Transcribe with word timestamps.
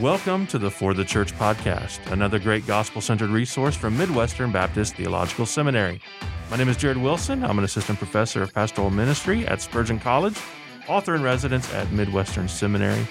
Welcome 0.00 0.48
to 0.48 0.58
the 0.58 0.72
For 0.72 0.92
the 0.92 1.04
Church 1.04 1.32
podcast, 1.34 2.10
another 2.10 2.40
great 2.40 2.66
gospel 2.66 3.00
centered 3.00 3.30
resource 3.30 3.76
from 3.76 3.96
Midwestern 3.96 4.50
Baptist 4.50 4.96
Theological 4.96 5.46
Seminary. 5.46 6.00
My 6.50 6.56
name 6.56 6.68
is 6.68 6.76
Jared 6.76 6.96
Wilson. 6.96 7.44
I'm 7.44 7.58
an 7.58 7.64
assistant 7.64 8.00
professor 8.00 8.42
of 8.42 8.52
pastoral 8.52 8.90
ministry 8.90 9.46
at 9.46 9.60
Spurgeon 9.60 10.00
College, 10.00 10.36
author 10.88 11.14
in 11.14 11.22
residence 11.22 11.72
at 11.72 11.92
Midwestern 11.92 12.48
Seminary. 12.48 13.06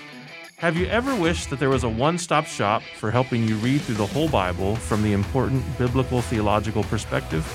Have 0.58 0.76
you 0.76 0.88
ever 0.88 1.16
wished 1.16 1.50
that 1.52 1.60
there 1.60 1.70
was 1.70 1.86
a 1.86 1.90
one 1.90 2.18
stop 2.18 2.48
shop 2.48 2.84
for 2.98 3.12
helping 3.12 3.48
you 3.48 3.56
read 3.58 3.80
through 3.80 3.96
the 3.96 4.06
whole 4.06 4.28
Bible 4.28 4.76
from 4.76 5.04
the 5.04 5.14
important 5.14 5.64
biblical 5.78 6.22
theological 6.22 6.84
perspective? 6.84 7.48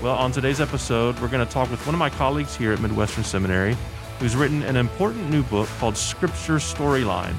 Well, 0.00 0.14
on 0.14 0.30
today's 0.30 0.60
episode, 0.60 1.18
we're 1.18 1.26
going 1.26 1.44
to 1.44 1.52
talk 1.52 1.68
with 1.68 1.84
one 1.84 1.96
of 1.96 1.98
my 1.98 2.10
colleagues 2.10 2.54
here 2.54 2.72
at 2.72 2.80
Midwestern 2.80 3.24
Seminary 3.24 3.76
who's 4.20 4.36
written 4.36 4.62
an 4.62 4.76
important 4.76 5.28
new 5.30 5.42
book 5.42 5.68
called 5.80 5.96
Scripture 5.96 6.58
Storyline 6.58 7.34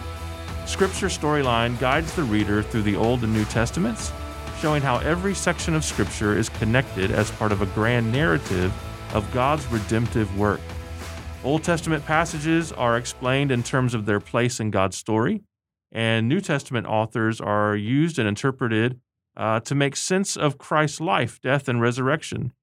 Scripture 0.65 1.07
Storyline 1.07 1.77
guides 1.79 2.15
the 2.15 2.23
reader 2.23 2.63
through 2.63 2.83
the 2.83 2.95
Old 2.95 3.23
and 3.23 3.33
New 3.33 3.43
Testaments, 3.45 4.11
showing 4.59 4.81
how 4.81 4.97
every 4.99 5.35
section 5.35 5.75
of 5.75 5.83
Scripture 5.83 6.37
is 6.37 6.47
connected 6.47 7.11
as 7.11 7.29
part 7.31 7.51
of 7.51 7.61
a 7.61 7.65
grand 7.67 8.11
narrative 8.11 8.73
of 9.13 9.29
God's 9.33 9.65
redemptive 9.67 10.37
work. 10.37 10.61
Old 11.43 11.63
Testament 11.63 12.05
passages 12.05 12.71
are 12.71 12.97
explained 12.97 13.51
in 13.51 13.61
terms 13.61 13.93
of 13.93 14.05
their 14.05 14.21
place 14.21 14.61
in 14.61 14.71
God's 14.71 14.97
story, 14.97 15.41
and 15.91 16.29
New 16.29 16.39
Testament 16.39 16.87
authors 16.87 17.41
are 17.41 17.75
used 17.75 18.17
and 18.17 18.27
interpreted 18.27 19.01
uh, 19.35 19.59
to 19.59 19.75
make 19.75 19.97
sense 19.97 20.37
of 20.37 20.57
Christ's 20.57 21.01
life, 21.01 21.41
death, 21.41 21.67
and 21.67 21.81
resurrection. 21.81 22.53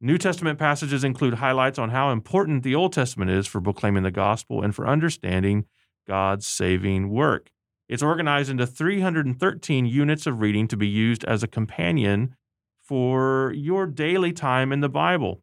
New 0.00 0.16
Testament 0.16 0.58
passages 0.58 1.04
include 1.04 1.34
highlights 1.34 1.78
on 1.78 1.90
how 1.90 2.10
important 2.10 2.62
the 2.62 2.74
Old 2.74 2.94
Testament 2.94 3.30
is 3.30 3.46
for 3.46 3.60
proclaiming 3.60 4.02
the 4.02 4.10
gospel 4.10 4.62
and 4.62 4.74
for 4.74 4.86
understanding 4.86 5.66
God's 6.06 6.46
saving 6.46 7.10
work. 7.10 7.50
It's 7.88 8.02
organized 8.02 8.50
into 8.50 8.66
313 8.66 9.86
units 9.86 10.26
of 10.26 10.40
reading 10.40 10.68
to 10.68 10.76
be 10.76 10.88
used 10.88 11.24
as 11.24 11.42
a 11.42 11.48
companion 11.48 12.34
for 12.82 13.52
your 13.54 13.86
daily 13.86 14.32
time 14.32 14.72
in 14.72 14.80
the 14.80 14.88
Bible. 14.88 15.42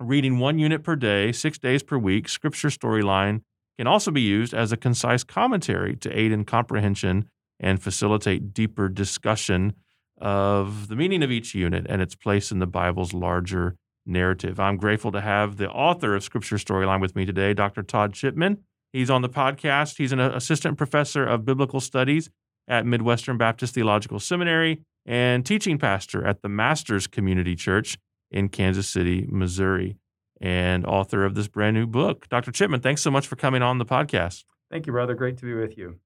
Reading 0.00 0.38
one 0.38 0.58
unit 0.58 0.82
per 0.82 0.96
day, 0.96 1.32
six 1.32 1.58
days 1.58 1.82
per 1.82 1.98
week, 1.98 2.28
Scripture 2.28 2.68
Storyline 2.68 3.42
can 3.78 3.86
also 3.86 4.10
be 4.10 4.20
used 4.20 4.54
as 4.54 4.70
a 4.70 4.76
concise 4.76 5.24
commentary 5.24 5.96
to 5.96 6.18
aid 6.18 6.32
in 6.32 6.44
comprehension 6.44 7.28
and 7.60 7.82
facilitate 7.82 8.52
deeper 8.52 8.88
discussion 8.88 9.72
of 10.20 10.88
the 10.88 10.96
meaning 10.96 11.22
of 11.22 11.30
each 11.30 11.54
unit 11.54 11.86
and 11.88 12.02
its 12.02 12.14
place 12.14 12.50
in 12.50 12.58
the 12.58 12.66
Bible's 12.66 13.12
larger 13.12 13.76
narrative. 14.06 14.58
I'm 14.58 14.76
grateful 14.76 15.12
to 15.12 15.20
have 15.20 15.56
the 15.56 15.70
author 15.70 16.14
of 16.14 16.24
Scripture 16.24 16.56
Storyline 16.56 17.00
with 17.00 17.14
me 17.14 17.24
today, 17.24 17.54
Dr. 17.54 17.82
Todd 17.82 18.14
Chipman. 18.14 18.58
He's 18.92 19.10
on 19.10 19.22
the 19.22 19.28
podcast. 19.28 19.96
He's 19.98 20.12
an 20.12 20.20
assistant 20.20 20.78
professor 20.78 21.24
of 21.24 21.44
biblical 21.44 21.80
studies 21.80 22.30
at 22.66 22.86
Midwestern 22.86 23.38
Baptist 23.38 23.74
Theological 23.74 24.20
Seminary 24.20 24.82
and 25.06 25.44
teaching 25.44 25.78
pastor 25.78 26.24
at 26.26 26.42
the 26.42 26.48
Masters 26.48 27.06
Community 27.06 27.54
Church 27.56 27.98
in 28.30 28.48
Kansas 28.48 28.88
City, 28.88 29.26
Missouri, 29.28 29.96
and 30.40 30.84
author 30.84 31.24
of 31.24 31.34
this 31.34 31.48
brand 31.48 31.74
new 31.74 31.86
book. 31.86 32.28
Dr. 32.28 32.52
Chipman, 32.52 32.80
thanks 32.80 33.02
so 33.02 33.10
much 33.10 33.26
for 33.26 33.36
coming 33.36 33.62
on 33.62 33.78
the 33.78 33.86
podcast. 33.86 34.44
Thank 34.70 34.86
you, 34.86 34.92
brother. 34.92 35.14
Great 35.14 35.38
to 35.38 35.46
be 35.46 35.54
with 35.54 35.78
you. 35.78 35.98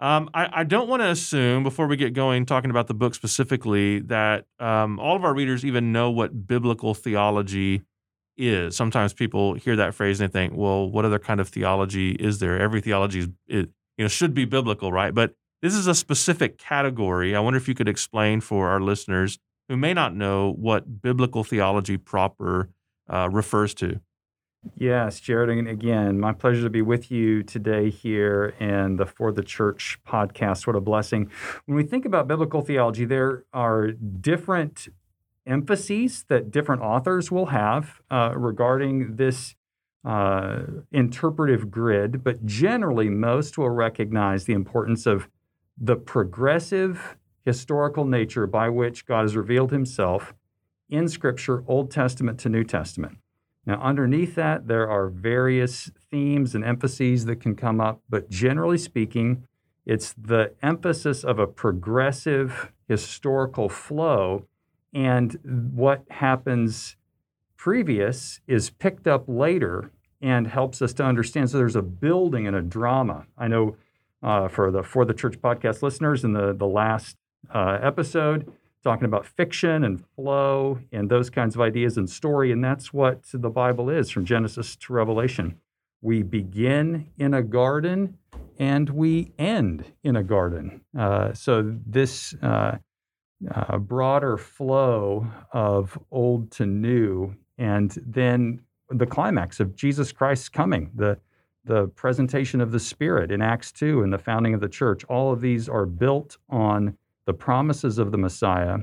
Um, 0.00 0.30
I, 0.34 0.48
I, 0.52 0.64
don't 0.64 0.88
want 0.88 1.00
to 1.02 1.08
assume 1.10 1.62
before 1.62 1.86
we 1.86 1.96
get 1.96 2.12
going 2.12 2.44
talking 2.44 2.70
about 2.70 2.88
the 2.88 2.94
book 2.94 3.14
specifically 3.14 4.00
that 4.00 4.46
um, 4.58 4.98
all 4.98 5.14
of 5.14 5.22
our 5.22 5.32
readers 5.32 5.64
even 5.64 5.92
know 5.92 6.10
what 6.10 6.48
biblical 6.48 6.92
theology 6.92 7.82
is. 8.36 8.76
Sometimes 8.76 9.12
people 9.12 9.54
hear 9.54 9.76
that 9.76 9.94
phrase 9.94 10.20
and 10.20 10.28
they 10.28 10.32
think, 10.32 10.54
well, 10.54 10.88
what 10.88 11.04
other 11.04 11.18
kind 11.18 11.40
of 11.40 11.48
theology 11.48 12.12
is 12.12 12.38
there? 12.38 12.60
Every 12.60 12.80
theology 12.80 13.20
is, 13.20 13.28
it, 13.46 13.70
you 13.96 14.04
know, 14.04 14.08
should 14.08 14.34
be 14.34 14.44
biblical, 14.44 14.92
right? 14.92 15.14
But 15.14 15.34
this 15.60 15.74
is 15.74 15.86
a 15.86 15.94
specific 15.94 16.58
category. 16.58 17.36
I 17.36 17.40
wonder 17.40 17.56
if 17.56 17.68
you 17.68 17.74
could 17.74 17.88
explain 17.88 18.40
for 18.40 18.68
our 18.68 18.80
listeners 18.80 19.38
who 19.68 19.76
may 19.76 19.94
not 19.94 20.14
know 20.14 20.52
what 20.52 21.00
biblical 21.00 21.44
theology 21.44 21.96
proper 21.96 22.68
uh, 23.12 23.28
refers 23.30 23.74
to. 23.74 24.00
Yes, 24.76 25.18
Jared, 25.18 25.50
and 25.50 25.66
again, 25.66 26.20
my 26.20 26.32
pleasure 26.32 26.62
to 26.62 26.70
be 26.70 26.82
with 26.82 27.10
you 27.10 27.42
today 27.42 27.90
here 27.90 28.54
in 28.60 28.96
the 28.96 29.06
For 29.06 29.32
the 29.32 29.42
Church 29.42 29.98
podcast. 30.06 30.68
What 30.68 30.76
a 30.76 30.80
blessing. 30.80 31.30
When 31.66 31.76
we 31.76 31.82
think 31.82 32.04
about 32.04 32.28
biblical 32.28 32.60
theology, 32.60 33.04
there 33.04 33.44
are 33.52 33.90
different 33.90 34.86
emphases 35.46 36.24
that 36.28 36.50
different 36.50 36.82
authors 36.82 37.30
will 37.30 37.46
have 37.46 38.00
uh, 38.10 38.32
regarding 38.36 39.16
this 39.16 39.54
uh, 40.04 40.62
interpretive 40.90 41.70
grid, 41.70 42.24
but 42.24 42.44
generally, 42.44 43.08
most 43.08 43.56
will 43.56 43.70
recognize 43.70 44.44
the 44.44 44.52
importance 44.52 45.06
of 45.06 45.28
the 45.78 45.96
progressive 45.96 47.16
historical 47.44 48.04
nature 48.04 48.46
by 48.46 48.68
which 48.68 49.06
God 49.06 49.22
has 49.22 49.36
revealed 49.36 49.72
himself 49.72 50.34
in 50.88 51.08
Scripture, 51.08 51.64
Old 51.66 51.90
Testament 51.90 52.38
to 52.40 52.48
New 52.48 52.64
Testament. 52.64 53.18
Now, 53.64 53.80
underneath 53.80 54.34
that, 54.34 54.66
there 54.66 54.90
are 54.90 55.08
various 55.08 55.90
themes 56.10 56.54
and 56.54 56.64
emphases 56.64 57.24
that 57.26 57.40
can 57.40 57.54
come 57.54 57.80
up, 57.80 58.02
but 58.08 58.28
generally 58.28 58.78
speaking, 58.78 59.44
it's 59.86 60.12
the 60.12 60.52
emphasis 60.62 61.24
of 61.24 61.38
a 61.38 61.46
progressive 61.46 62.72
historical 62.88 63.68
flow 63.68 64.46
and 64.92 65.38
what 65.74 66.04
happens 66.10 66.96
previous 67.56 68.40
is 68.46 68.70
picked 68.70 69.06
up 69.06 69.24
later 69.26 69.90
and 70.20 70.46
helps 70.46 70.82
us 70.82 70.92
to 70.94 71.04
understand. 71.04 71.50
So 71.50 71.58
there's 71.58 71.76
a 71.76 71.82
building 71.82 72.46
and 72.46 72.56
a 72.56 72.62
drama. 72.62 73.26
I 73.36 73.48
know 73.48 73.76
uh, 74.22 74.48
for 74.48 74.70
the 74.70 74.82
For 74.82 75.04
the 75.04 75.14
Church 75.14 75.40
podcast 75.40 75.82
listeners 75.82 76.24
in 76.24 76.32
the, 76.32 76.54
the 76.54 76.66
last 76.66 77.16
uh, 77.52 77.78
episode, 77.82 78.52
talking 78.84 79.04
about 79.04 79.26
fiction 79.26 79.84
and 79.84 80.04
flow 80.14 80.78
and 80.92 81.10
those 81.10 81.30
kinds 81.30 81.54
of 81.54 81.60
ideas 81.60 81.96
and 81.96 82.08
story. 82.08 82.52
And 82.52 82.62
that's 82.62 82.92
what 82.92 83.24
the 83.32 83.50
Bible 83.50 83.90
is 83.90 84.10
from 84.10 84.24
Genesis 84.24 84.76
to 84.76 84.92
Revelation. 84.92 85.58
We 86.00 86.22
begin 86.22 87.08
in 87.16 87.34
a 87.34 87.42
garden 87.42 88.18
and 88.58 88.90
we 88.90 89.32
end 89.38 89.92
in 90.02 90.16
a 90.16 90.22
garden. 90.22 90.82
Uh, 90.96 91.32
so 91.32 91.76
this 91.86 92.34
uh, 93.50 93.78
broader 93.78 94.36
flow 94.36 95.26
of 95.52 95.98
old 96.10 96.50
to 96.52 96.66
new, 96.66 97.34
and 97.58 97.90
then 98.06 98.60
the 98.90 99.06
climax 99.06 99.60
of 99.60 99.74
Jesus 99.74 100.12
Christ's 100.12 100.48
coming, 100.48 100.90
the 100.94 101.18
the 101.64 101.86
presentation 101.88 102.60
of 102.60 102.72
the 102.72 102.80
Spirit 102.80 103.30
in 103.30 103.40
Acts 103.40 103.70
2 103.70 104.02
and 104.02 104.12
the 104.12 104.18
founding 104.18 104.52
of 104.52 104.60
the 104.60 104.68
church. 104.68 105.04
All 105.04 105.32
of 105.32 105.40
these 105.40 105.68
are 105.68 105.86
built 105.86 106.36
on 106.50 106.96
the 107.24 107.32
promises 107.32 107.98
of 107.98 108.10
the 108.10 108.18
Messiah, 108.18 108.78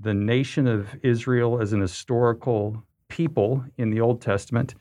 the 0.00 0.14
nation 0.14 0.66
of 0.66 0.88
Israel 1.02 1.60
as 1.60 1.72
an 1.72 1.80
historical 1.80 2.82
people 3.08 3.64
in 3.76 3.90
the 3.90 4.00
Old 4.00 4.22
Testament, 4.22 4.74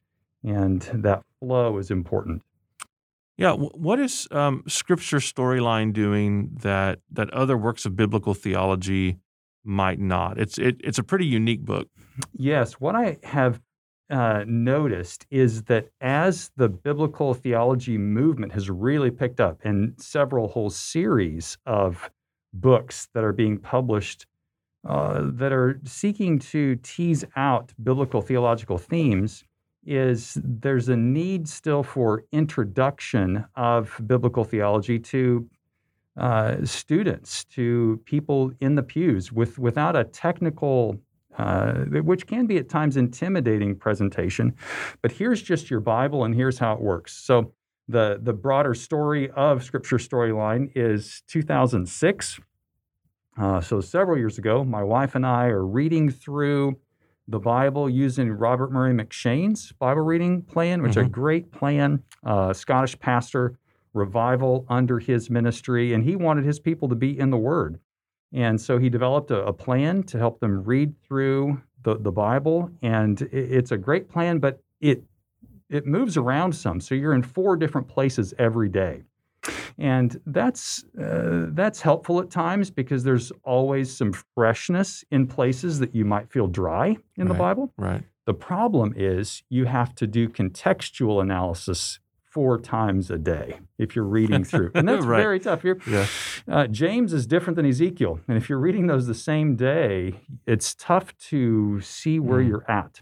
and 0.43 0.81
that 0.93 1.23
flow 1.39 1.77
is 1.77 1.91
important. 1.91 2.41
Yeah, 3.37 3.53
what 3.53 3.99
is 3.99 4.27
um, 4.31 4.63
Scripture 4.67 5.17
storyline 5.17 5.91
doing 5.91 6.51
that 6.61 6.99
that 7.11 7.29
other 7.31 7.57
works 7.57 7.85
of 7.85 7.95
biblical 7.95 8.33
theology 8.33 9.17
might 9.65 9.99
not? 9.99 10.39
It's 10.39 10.57
it, 10.57 10.77
it's 10.83 10.97
a 10.97 11.03
pretty 11.03 11.25
unique 11.25 11.65
book. 11.65 11.89
Yes, 12.33 12.73
what 12.73 12.95
I 12.95 13.17
have 13.23 13.59
uh, 14.09 14.45
noticed 14.47 15.25
is 15.31 15.63
that 15.63 15.89
as 15.99 16.51
the 16.55 16.69
biblical 16.69 17.33
theology 17.33 17.97
movement 17.97 18.53
has 18.53 18.69
really 18.69 19.11
picked 19.11 19.41
up, 19.41 19.59
and 19.65 19.93
several 19.97 20.47
whole 20.47 20.69
series 20.69 21.57
of 21.65 22.09
books 22.53 23.09
that 23.13 23.23
are 23.25 23.33
being 23.33 23.57
published 23.57 24.27
uh, 24.87 25.21
that 25.23 25.51
are 25.51 25.81
seeking 25.83 26.39
to 26.39 26.77
tease 26.77 27.25
out 27.35 27.73
biblical 27.83 28.21
theological 28.21 28.77
themes 28.77 29.43
is 29.85 30.37
there's 30.43 30.89
a 30.89 30.97
need 30.97 31.47
still 31.47 31.83
for 31.83 32.23
introduction 32.31 33.45
of 33.55 33.99
biblical 34.05 34.43
theology 34.43 34.99
to 34.99 35.47
uh, 36.17 36.65
students, 36.65 37.43
to 37.45 38.01
people 38.05 38.51
in 38.61 38.75
the 38.75 38.83
pews, 38.83 39.31
with 39.31 39.59
without 39.59 39.95
a 39.95 40.03
technical, 40.05 40.99
uh, 41.37 41.73
which 42.03 42.25
can 42.25 42.45
be 42.45 42.57
at 42.57 42.69
times 42.69 42.97
intimidating 42.97 43.75
presentation. 43.75 44.53
But 45.01 45.11
here's 45.11 45.41
just 45.41 45.69
your 45.69 45.81
Bible, 45.81 46.23
and 46.23 46.33
here's 46.33 46.57
how 46.57 46.73
it 46.73 46.81
works. 46.81 47.13
So 47.13 47.53
the 47.87 48.19
the 48.21 48.33
broader 48.33 48.73
story 48.73 49.29
of 49.31 49.63
Scripture 49.63 49.97
Storyline 49.97 50.71
is 50.75 51.21
2006. 51.27 52.39
Uh, 53.37 53.59
so 53.59 53.81
several 53.81 54.17
years 54.17 54.37
ago, 54.37 54.63
my 54.63 54.81
wife 54.81 55.15
and 55.15 55.25
I 55.25 55.47
are 55.47 55.65
reading 55.65 56.09
through 56.09 56.77
the 57.27 57.39
Bible 57.39 57.89
using 57.89 58.31
Robert 58.31 58.71
Murray 58.71 58.93
M'Cheyne's 58.93 59.71
Bible 59.73 60.01
reading 60.01 60.41
plan, 60.43 60.81
which 60.81 60.91
mm-hmm. 60.91 61.01
is 61.01 61.07
a 61.07 61.09
great 61.09 61.51
plan, 61.51 62.03
uh, 62.23 62.53
Scottish 62.53 62.97
pastor, 62.99 63.57
revival 63.93 64.65
under 64.69 64.99
his 64.99 65.29
ministry, 65.29 65.93
and 65.93 66.03
he 66.03 66.15
wanted 66.15 66.45
his 66.45 66.59
people 66.59 66.87
to 66.89 66.95
be 66.95 67.17
in 67.17 67.29
the 67.29 67.37
Word. 67.37 67.79
And 68.33 68.59
so 68.59 68.77
he 68.77 68.89
developed 68.89 69.31
a, 69.31 69.45
a 69.45 69.53
plan 69.53 70.03
to 70.03 70.17
help 70.17 70.39
them 70.39 70.63
read 70.63 70.93
through 71.01 71.61
the, 71.83 71.97
the 71.97 72.11
Bible, 72.11 72.69
and 72.81 73.21
it, 73.21 73.31
it's 73.31 73.71
a 73.71 73.77
great 73.77 74.09
plan, 74.09 74.39
but 74.39 74.61
it 74.81 75.03
it 75.67 75.87
moves 75.87 76.15
around 76.15 76.53
some. 76.53 76.79
So 76.79 76.93
you're 76.93 77.15
in 77.15 77.23
four 77.23 77.55
different 77.55 77.87
places 77.87 78.35
every 78.37 78.69
day. 78.69 79.01
And 79.77 80.19
that's 80.25 80.85
uh, 80.99 81.47
that's 81.49 81.81
helpful 81.81 82.19
at 82.19 82.29
times 82.29 82.69
because 82.71 83.03
there's 83.03 83.31
always 83.43 83.95
some 83.95 84.13
freshness 84.35 85.03
in 85.11 85.27
places 85.27 85.79
that 85.79 85.93
you 85.93 86.05
might 86.05 86.31
feel 86.31 86.47
dry 86.47 86.97
in 87.17 87.27
the 87.27 87.33
Bible. 87.33 87.73
Right. 87.77 88.03
The 88.25 88.33
problem 88.33 88.93
is 88.95 89.43
you 89.49 89.65
have 89.65 89.93
to 89.95 90.07
do 90.07 90.29
contextual 90.29 91.21
analysis 91.21 91.99
four 92.23 92.59
times 92.59 93.09
a 93.09 93.17
day 93.17 93.59
if 93.77 93.95
you're 93.95 94.03
reading 94.03 94.43
through. 94.43 94.69
And 94.75 94.89
that's 94.89 95.05
Right. 95.13 95.21
very 95.21 95.39
tough. 95.39 95.63
You're, 95.63 95.77
Yeah. 95.87 96.05
uh, 96.49 96.67
James 96.67 97.13
is 97.13 97.25
different 97.27 97.55
than 97.55 97.65
Ezekiel. 97.65 98.19
And 98.27 98.35
if 98.37 98.49
you're 98.49 98.59
reading 98.59 98.87
those 98.87 99.07
the 99.07 99.13
same 99.13 99.55
day, 99.55 100.15
it's 100.45 100.75
tough 100.75 101.15
to 101.29 101.79
see 101.79 102.19
where 102.19 102.41
Mm. 102.41 102.47
you're 102.49 102.69
at. 102.69 102.99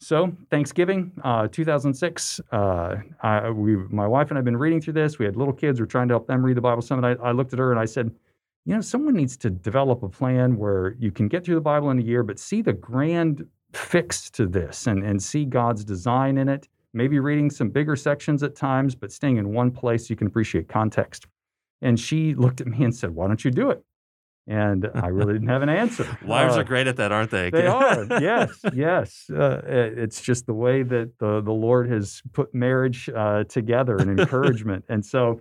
So, 0.00 0.32
Thanksgiving, 0.50 1.12
uh, 1.24 1.48
2006, 1.48 2.40
uh, 2.52 2.96
I, 3.22 3.50
we, 3.50 3.76
my 3.76 4.06
wife 4.06 4.30
and 4.30 4.36
I 4.36 4.38
have 4.38 4.44
been 4.44 4.56
reading 4.56 4.80
through 4.80 4.94
this. 4.94 5.18
We 5.18 5.24
had 5.24 5.36
little 5.36 5.54
kids. 5.54 5.80
We're 5.80 5.86
trying 5.86 6.08
to 6.08 6.12
help 6.12 6.26
them 6.26 6.44
read 6.44 6.56
the 6.56 6.60
Bible. 6.60 6.82
Some, 6.82 7.04
I, 7.04 7.16
I 7.16 7.32
looked 7.32 7.52
at 7.52 7.58
her 7.58 7.70
and 7.70 7.80
I 7.80 7.86
said, 7.86 8.10
you 8.64 8.74
know, 8.74 8.80
someone 8.80 9.14
needs 9.14 9.36
to 9.38 9.50
develop 9.50 10.02
a 10.02 10.08
plan 10.08 10.56
where 10.56 10.96
you 10.98 11.10
can 11.10 11.28
get 11.28 11.44
through 11.44 11.54
the 11.54 11.60
Bible 11.60 11.90
in 11.90 11.98
a 11.98 12.02
year, 12.02 12.22
but 12.22 12.38
see 12.38 12.62
the 12.62 12.72
grand 12.72 13.46
fix 13.72 14.30
to 14.30 14.46
this 14.46 14.86
and, 14.86 15.04
and 15.04 15.22
see 15.22 15.44
God's 15.44 15.84
design 15.84 16.38
in 16.38 16.48
it. 16.48 16.68
Maybe 16.92 17.20
reading 17.20 17.50
some 17.50 17.68
bigger 17.68 17.94
sections 17.94 18.42
at 18.42 18.56
times, 18.56 18.94
but 18.94 19.12
staying 19.12 19.36
in 19.36 19.52
one 19.52 19.70
place 19.70 20.08
so 20.08 20.12
you 20.12 20.16
can 20.16 20.26
appreciate 20.26 20.68
context. 20.68 21.26
And 21.82 22.00
she 22.00 22.34
looked 22.34 22.60
at 22.60 22.66
me 22.66 22.84
and 22.84 22.94
said, 22.94 23.10
Why 23.10 23.26
don't 23.26 23.44
you 23.44 23.50
do 23.50 23.70
it? 23.70 23.84
And 24.48 24.88
I 24.94 25.08
really 25.08 25.32
didn't 25.32 25.48
have 25.48 25.62
an 25.62 25.68
answer. 25.68 26.06
Wives 26.24 26.56
Uh, 26.56 26.60
are 26.60 26.64
great 26.64 26.86
at 26.86 26.96
that, 26.98 27.10
aren't 27.10 27.32
they? 27.32 27.50
they 27.50 27.66
are. 27.80 28.06
Yes, 28.20 28.60
yes. 28.72 29.28
Uh, 29.28 29.60
it- 29.66 29.98
it's 29.98 30.20
just 30.22 30.46
the 30.46 30.54
way 30.54 30.82
that 30.84 31.18
the, 31.18 31.40
the 31.40 31.52
Lord 31.52 31.90
has 31.90 32.22
put 32.32 32.54
marriage 32.54 33.08
uh, 33.14 33.42
together 33.44 33.96
and 33.96 34.20
encouragement. 34.20 34.84
and 34.88 35.04
so 35.04 35.40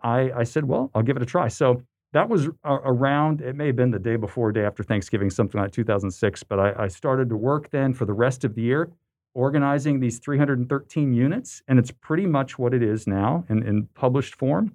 I, 0.00 0.30
I 0.30 0.44
said, 0.44 0.64
well, 0.66 0.90
I'll 0.94 1.02
give 1.02 1.16
it 1.16 1.22
a 1.22 1.26
try. 1.26 1.48
So 1.48 1.82
that 2.12 2.28
was 2.28 2.48
around, 2.64 3.40
it 3.40 3.56
may 3.56 3.66
have 3.66 3.76
been 3.76 3.90
the 3.90 3.98
day 3.98 4.14
before, 4.16 4.52
day 4.52 4.64
after 4.64 4.82
Thanksgiving, 4.84 5.28
something 5.28 5.60
like 5.60 5.72
2006. 5.72 6.44
But 6.44 6.60
I, 6.60 6.84
I 6.84 6.88
started 6.88 7.28
to 7.30 7.36
work 7.36 7.70
then 7.70 7.92
for 7.94 8.04
the 8.04 8.12
rest 8.12 8.44
of 8.44 8.54
the 8.54 8.62
year, 8.62 8.90
organizing 9.34 9.98
these 10.00 10.18
313 10.20 11.12
units. 11.12 11.62
And 11.66 11.78
it's 11.80 11.90
pretty 11.90 12.26
much 12.26 12.58
what 12.58 12.72
it 12.74 12.82
is 12.82 13.06
now 13.08 13.44
in, 13.48 13.66
in 13.66 13.88
published 13.94 14.36
form. 14.36 14.74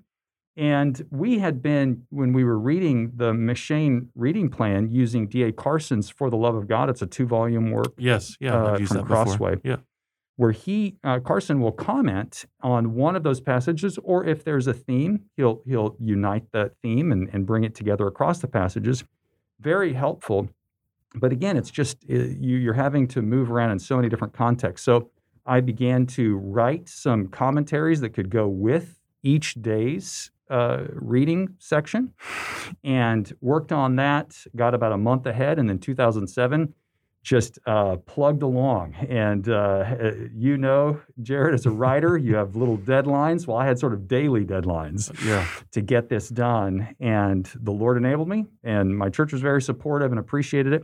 And 0.57 1.05
we 1.11 1.39
had 1.39 1.61
been, 1.61 2.03
when 2.09 2.33
we 2.33 2.43
were 2.43 2.59
reading 2.59 3.13
the 3.15 3.31
M'Cheyne 3.31 4.07
reading 4.15 4.49
plan 4.49 4.89
using 4.91 5.27
D.A. 5.27 5.53
Carson's 5.53 6.09
For 6.09 6.29
the 6.29 6.35
Love 6.37 6.55
of 6.55 6.67
God, 6.67 6.89
it's 6.89 7.01
a 7.01 7.07
two 7.07 7.25
volume 7.25 7.71
work 7.71 7.93
yes. 7.97 8.35
Yeah. 8.39 8.55
uh, 8.55 8.73
I've 8.73 8.79
used 8.81 8.91
from 8.91 9.07
that 9.07 9.25
before. 9.25 9.57
Yeah. 9.63 9.77
where 10.35 10.51
he, 10.51 10.97
uh, 11.03 11.19
Carson 11.19 11.61
will 11.61 11.71
comment 11.71 12.45
on 12.61 12.95
one 12.95 13.15
of 13.15 13.23
those 13.23 13.39
passages, 13.39 13.97
or 14.03 14.25
if 14.25 14.43
there's 14.43 14.67
a 14.67 14.73
theme, 14.73 15.21
he'll, 15.37 15.61
he'll 15.65 15.95
unite 15.99 16.51
that 16.51 16.73
theme 16.81 17.11
and, 17.11 17.29
and 17.31 17.45
bring 17.45 17.63
it 17.63 17.73
together 17.73 18.07
across 18.07 18.39
the 18.39 18.47
passages. 18.47 19.05
Very 19.59 19.93
helpful. 19.93 20.49
But 21.15 21.31
again, 21.31 21.55
it's 21.55 21.71
just 21.71 21.97
uh, 22.09 22.15
you, 22.15 22.57
you're 22.57 22.73
having 22.73 23.07
to 23.09 23.21
move 23.21 23.51
around 23.51 23.71
in 23.71 23.79
so 23.79 23.95
many 23.95 24.09
different 24.09 24.33
contexts. 24.33 24.83
So 24.85 25.11
I 25.45 25.61
began 25.61 26.05
to 26.07 26.37
write 26.37 26.89
some 26.89 27.27
commentaries 27.27 28.01
that 28.01 28.09
could 28.09 28.29
go 28.29 28.47
with 28.47 28.99
each 29.23 29.55
day's 29.55 30.31
uh, 30.51 30.85
reading 30.91 31.55
section 31.59 32.13
and 32.83 33.31
worked 33.41 33.71
on 33.71 33.95
that. 33.95 34.37
Got 34.55 34.73
about 34.73 34.91
a 34.91 34.97
month 34.97 35.25
ahead. 35.25 35.59
And 35.59 35.69
then 35.69 35.79
2007, 35.79 36.73
just 37.23 37.59
uh, 37.67 37.97
plugged 37.97 38.41
along. 38.43 38.95
And 38.95 39.47
uh, 39.47 39.95
you 40.35 40.57
know, 40.57 40.99
Jared, 41.21 41.53
as 41.53 41.65
a 41.65 41.71
writer, 41.71 42.17
you 42.17 42.35
have 42.35 42.55
little 42.55 42.77
deadlines. 42.77 43.45
Well, 43.47 43.57
I 43.57 43.65
had 43.65 43.77
sort 43.79 43.93
of 43.93 44.07
daily 44.07 44.43
deadlines 44.43 45.11
Yeah. 45.25 45.47
to 45.71 45.81
get 45.81 46.09
this 46.09 46.29
done. 46.29 46.95
And 46.99 47.49
the 47.55 47.71
Lord 47.71 47.97
enabled 47.97 48.27
me, 48.27 48.45
and 48.63 48.97
my 48.97 49.09
church 49.09 49.31
was 49.33 49.41
very 49.41 49.61
supportive 49.61 50.11
and 50.11 50.19
appreciated 50.19 50.73
it. 50.73 50.83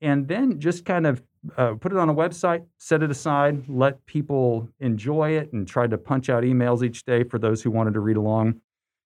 And 0.00 0.26
then 0.28 0.58
just 0.60 0.84
kind 0.84 1.06
of 1.06 1.22
uh, 1.56 1.74
put 1.74 1.92
it 1.92 1.98
on 1.98 2.08
a 2.08 2.14
website, 2.14 2.64
set 2.78 3.02
it 3.02 3.10
aside, 3.10 3.64
let 3.68 4.04
people 4.06 4.68
enjoy 4.80 5.32
it, 5.32 5.52
and 5.52 5.68
tried 5.68 5.90
to 5.90 5.98
punch 5.98 6.28
out 6.30 6.42
emails 6.44 6.82
each 6.82 7.04
day 7.04 7.24
for 7.24 7.38
those 7.38 7.62
who 7.62 7.70
wanted 7.70 7.94
to 7.94 8.00
read 8.00 8.16
along. 8.16 8.60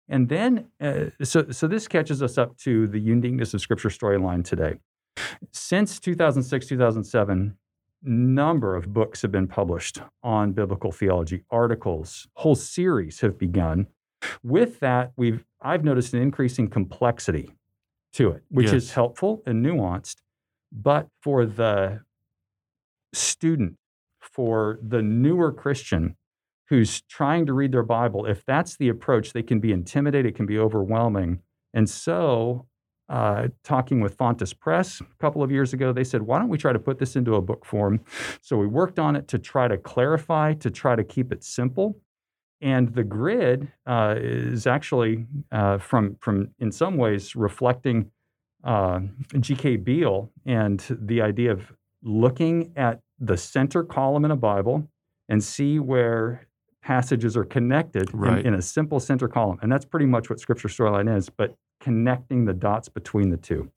And 0.10 0.30
then, 0.30 0.68
uh, 0.80 1.06
so, 1.24 1.52
so 1.52 1.68
this 1.68 1.88
catches 1.88 2.22
us 2.22 2.38
up 2.38 2.58
to 2.60 2.88
the 2.88 3.00
uniqueness 3.00 3.54
of 3.54 3.62
Scripture 3.62 3.90
storyline 3.90 4.44
today. 4.44 4.76
Since 5.52 6.00
2006, 6.00 6.68
2007, 6.68 7.58
number 8.04 8.76
of 8.76 8.94
books 8.94 9.22
have 9.22 9.32
been 9.32 9.48
published 9.48 10.00
on 10.24 10.54
biblical 10.54 10.92
theology, 10.92 11.44
articles, 11.50 12.28
whole 12.36 12.56
series 12.56 13.20
have 13.22 13.38
begun. 13.38 13.88
With 14.44 14.80
that, 14.80 15.12
we've 15.16 15.46
I've 15.62 15.84
noticed 15.84 16.14
an 16.14 16.22
increasing 16.22 16.70
complexity 16.70 17.54
to 18.14 18.32
it, 18.32 18.44
which 18.50 18.72
is 18.72 18.92
helpful 18.94 19.42
and 19.46 19.66
nuanced. 19.66 20.18
But 20.72 21.08
for 21.22 21.46
the 21.46 22.02
student, 23.14 23.78
for 24.20 24.80
the 24.82 25.02
newer 25.02 25.52
Christian 25.52 26.17
who's 26.70 27.02
trying 27.02 27.46
to 27.46 27.54
read 27.54 27.72
their 27.72 27.84
Bible, 27.84 28.26
if 28.26 28.46
that's 28.46 28.78
the 28.78 28.90
approach, 28.90 29.34
they 29.34 29.44
can 29.44 29.60
be 29.60 29.72
intimidated, 29.72 30.34
it 30.34 30.36
can 30.36 30.46
be 30.46 30.60
overwhelming. 30.60 31.40
And 31.74 31.90
so, 31.90 32.68
uh, 33.10 33.48
talking 33.64 34.02
with 34.02 34.16
Fontes 34.16 34.54
Press 34.54 35.00
a 35.00 35.06
couple 35.20 35.42
of 35.42 35.52
years 35.52 35.74
ago, 35.74 35.94
they 35.94 36.04
said, 36.04 36.22
why 36.22 36.40
don't 36.40 36.50
we 36.50 36.58
try 36.58 36.74
to 36.74 36.80
put 36.80 37.00
this 37.00 37.16
into 37.16 37.36
a 37.36 37.42
book 37.42 37.66
form? 37.66 38.02
So 38.42 38.58
we 38.58 38.68
worked 38.68 39.00
on 39.00 39.16
it 39.16 39.28
to 39.30 39.40
try 39.40 39.68
to 39.68 39.78
clarify, 39.78 40.54
to 40.56 40.70
try 40.70 40.96
to 40.96 41.04
keep 41.04 41.32
it 41.32 41.44
simple. 41.44 42.00
And 42.60 42.94
the 42.94 43.04
grid 43.04 43.72
uh, 43.86 44.16
is 44.18 44.68
actually 44.68 45.26
uh, 45.52 45.78
from, 45.78 46.18
from, 46.20 46.50
in 46.60 46.72
some 46.72 46.98
ways, 46.98 47.36
reflecting 47.36 48.12
uh, 48.64 49.00
G.K. 49.40 49.78
Beale 49.78 50.32
and 50.46 50.84
the 50.90 51.22
idea 51.22 51.52
of 51.52 51.72
looking 52.04 52.74
at 52.76 53.00
the 53.20 53.38
center 53.38 53.84
column 53.84 54.26
in 54.26 54.32
a 54.32 54.36
Bible 54.36 54.90
and 55.30 55.44
see 55.44 55.80
where 55.80 56.48
passages 56.88 57.36
are 57.36 57.44
connected 57.44 58.10
in- 58.14 58.20
Right. 58.20 58.46
in, 58.46 58.54
a 58.54 58.62
simple 58.62 59.02
center 59.02 59.28
column. 59.28 59.60
And 59.62 59.70
that's 59.70 59.84
pretty 59.84 60.06
much 60.06 60.30
what 60.30 60.40
Scripture 60.40 60.70
Storyline 60.70 61.14
is, 61.18 61.30
but 61.30 61.54
connecting 61.82 62.46
the 62.46 62.54
dots 62.54 62.88
between 62.88 63.30
the 63.30 63.36
two. 63.36 63.70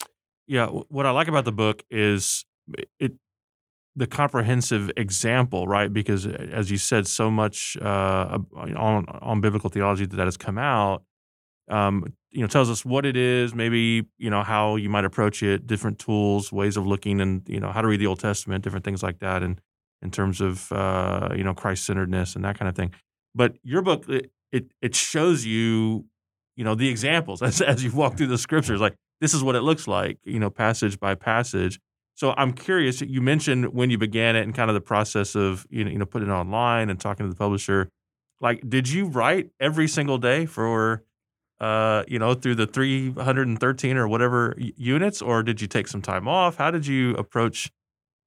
Yeah, 0.47 0.67
what 0.69 1.07
I 1.07 1.11
like 1.11 1.27
about 1.27 1.45
the 1.45 1.53
book 1.53 1.83
is 1.91 2.45
it 3.01 3.15
the 3.97 4.07
comprehensive 4.07 4.93
example, 4.97 5.67
right? 5.67 5.93
Because 5.93 6.25
as 6.25 6.71
you 6.71 6.77
said, 6.79 7.09
so 7.09 7.31
much 7.31 7.77
uh, 7.83 8.39
on 8.57 9.07
on 9.31 9.41
biblical 9.41 9.71
theology 9.71 10.07
that 10.07 10.25
has 10.25 10.37
come 10.37 10.57
out, 10.59 11.03
um, 11.69 12.13
you 12.31 12.41
know, 12.43 12.47
tells 12.47 12.71
us 12.71 12.85
what 12.85 13.05
it 13.05 13.17
is, 13.17 13.55
maybe 13.55 14.07
you 14.19 14.31
know 14.31 14.43
how 14.45 14.77
you 14.77 14.89
might 14.89 15.05
approach 15.05 15.43
it, 15.43 15.67
different 15.67 15.99
tools, 15.99 16.53
ways 16.53 16.77
of 16.77 16.87
looking, 16.87 17.21
and 17.21 17.43
you 17.49 17.59
know 17.59 17.73
how 17.73 17.83
to 17.83 17.89
read 17.89 18.01
the 18.01 18.07
Old 18.07 18.21
Testament, 18.21 18.63
different 18.63 18.85
things 18.85 19.03
like 19.03 19.19
that, 19.19 19.43
and 19.43 19.61
in 20.03 20.11
terms 20.11 20.41
of 20.41 20.71
uh, 20.73 21.31
you 21.35 21.45
know 21.45 21.55
Christ 21.55 21.85
centeredness 21.87 22.37
and 22.37 22.45
that 22.45 22.59
kind 22.59 22.69
of 22.69 22.77
thing. 22.77 22.95
But 23.35 23.57
your 23.63 23.83
book, 23.83 24.09
it, 24.09 24.31
it 24.53 24.73
it 24.81 24.95
shows 24.95 25.45
you, 25.45 26.07
you 26.57 26.65
know, 26.65 26.75
the 26.75 26.89
examples 26.89 27.43
as 27.43 27.61
as 27.61 27.85
you 27.85 27.93
walk 27.93 28.17
through 28.17 28.29
the 28.29 28.39
scriptures, 28.39 28.81
like 28.81 28.95
this 29.21 29.35
is 29.35 29.43
what 29.43 29.55
it 29.55 29.63
looks 29.63 29.87
like, 29.87 30.19
you 30.25 30.39
know, 30.39 30.51
passage 30.51 30.99
by 30.99 31.15
passage. 31.15 31.79
So 32.15 32.35
I'm 32.37 32.53
curious. 32.53 33.01
You 33.01 33.21
mentioned 33.21 33.73
when 33.73 33.91
you 33.91 33.99
began 33.99 34.37
it 34.37 34.43
and 34.43 34.55
kind 34.55 34.69
of 34.69 34.75
the 34.75 34.81
process 34.81 35.35
of 35.35 35.67
you 35.71 35.85
know, 35.85 35.91
you 35.91 35.99
know 35.99 36.07
putting 36.07 36.29
it 36.29 36.33
online 36.33 36.91
and 36.91 37.01
talking 37.01 37.25
to 37.25 37.31
the 37.31 37.37
publisher. 37.37 37.89
Like, 38.43 38.69
did 38.69 38.89
you 38.89 39.07
write 39.07 39.51
every 39.61 39.87
single 39.87 40.17
day 40.17 40.47
for, 40.47 41.05
uh, 41.61 42.05
you 42.09 42.19
know, 42.19 42.33
through 42.33 42.55
the 42.55 42.67
313 42.67 43.97
or 43.99 44.09
whatever 44.09 44.55
units, 44.59 45.21
or 45.21 45.43
did 45.43 45.61
you 45.61 45.67
take 45.67 45.89
some 45.89 46.01
time 46.01 46.27
off? 46.27 46.57
How 46.57 46.71
did 46.71 46.87
you 46.87 47.15
approach 47.17 47.71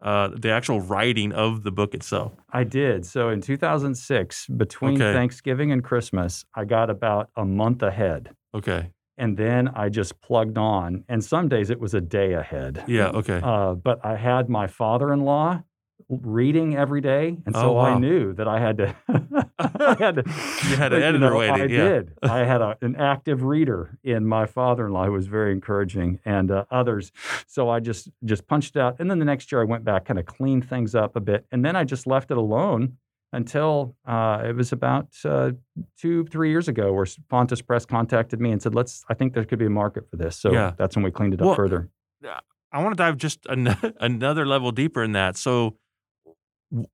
uh, 0.04 0.30
the 0.38 0.52
actual 0.52 0.82
writing 0.82 1.32
of 1.32 1.64
the 1.64 1.72
book 1.72 1.94
itself? 1.96 2.34
I 2.52 2.64
did. 2.66 3.06
So 3.06 3.30
in 3.30 3.42
2006, 3.42 4.48
between 4.48 5.02
Okay. 5.02 5.14
Thanksgiving 5.14 5.72
and 5.72 5.84
Christmas, 5.84 6.46
I 6.54 6.66
got 6.66 6.90
about 6.90 7.30
a 7.36 7.46
month 7.46 7.82
ahead. 7.82 8.30
Okay. 8.54 8.92
And 9.18 9.38
then 9.38 9.70
I 9.76 9.90
just 9.90 10.20
plugged 10.22 10.58
on. 10.58 11.04
And 11.08 11.24
some 11.24 11.48
days 11.48 11.70
it 11.70 11.80
was 11.80 11.94
a 11.94 12.02
day 12.02 12.34
ahead. 12.34 12.84
Yeah. 12.88 13.10
Okay. 13.10 13.40
Uh, 13.44 13.74
but 13.76 14.04
I 14.06 14.16
had 14.16 14.50
my 14.50 14.68
father 14.68 15.14
in 15.14 15.22
law 15.22 15.62
reading 16.10 16.76
every 16.76 17.00
day. 17.02 17.38
And 17.46 17.56
so 17.56 17.70
Oh, 17.70 17.72
wow. 17.74 17.96
I 17.96 18.00
knew 18.00 18.34
that 18.34 18.48
I 18.48 18.60
had 18.60 18.78
to. 18.80 18.96
I 19.80 19.96
had 20.00 20.16
to. 20.16 20.24
You 20.70 20.76
had 20.76 20.94
an 20.94 21.00
you 21.00 21.06
editor 21.06 21.30
know, 21.30 21.38
waiting, 21.38 21.56
I 21.62 21.66
yeah. 21.66 21.84
did. 21.90 22.14
I 22.24 22.40
had 22.40 22.62
a, 22.62 22.78
an 22.82 22.96
active 22.96 23.44
reader 23.44 23.98
in 24.04 24.26
my 24.26 24.46
father-in-law 24.46 25.06
who 25.06 25.12
was 25.14 25.28
very 25.28 25.52
encouraging, 25.52 26.20
and 26.26 26.52
uh, 26.52 26.66
others. 26.72 27.12
So 27.48 27.70
I 27.70 27.80
just 27.80 28.10
just 28.26 28.48
punched 28.48 28.76
it 28.76 28.80
out, 28.80 28.98
and 29.00 29.10
then 29.10 29.20
the 29.20 29.26
next 29.26 29.52
year 29.52 29.62
I 29.62 29.66
went 29.66 29.84
back, 29.84 30.06
kind 30.06 30.20
of 30.20 30.26
cleaned 30.26 30.68
things 30.70 30.96
up 30.96 31.16
a 31.16 31.20
bit, 31.22 31.46
and 31.52 31.64
then 31.64 31.76
I 31.76 31.84
just 31.84 32.06
left 32.08 32.32
it 32.32 32.38
alone 32.38 32.98
until 33.32 33.96
uh, 34.06 34.44
it 34.46 34.56
was 34.56 34.72
about 34.72 35.08
uh, 35.26 35.52
two 35.98 36.26
three 36.26 36.50
years 36.50 36.68
ago, 36.68 36.94
where 36.94 37.06
Fontes 37.30 37.62
Press 37.62 37.86
contacted 37.86 38.40
me 38.40 38.52
and 38.52 38.62
said, 38.62 38.76
"Let's. 38.76 39.04
I 39.10 39.14
think 39.14 39.34
there 39.34 39.44
could 39.46 39.60
be 39.60 39.66
a 39.66 39.70
market 39.72 40.10
for 40.10 40.18
this." 40.18 40.38
So 40.38 40.52
Yeah. 40.52 40.74
that's 40.78 40.96
when 40.96 41.04
we 41.04 41.12
cleaned 41.12 41.34
it 41.34 41.42
up 41.42 41.48
Well, 41.48 41.56
further. 41.56 41.90
I 42.76 42.82
want 42.82 42.98
to 42.98 43.04
dive 43.04 43.18
just 43.18 43.46
an- 43.46 43.76
another 44.00 44.48
level 44.48 44.72
deeper 44.72 45.04
in 45.04 45.12
that. 45.12 45.38
So, 45.38 45.76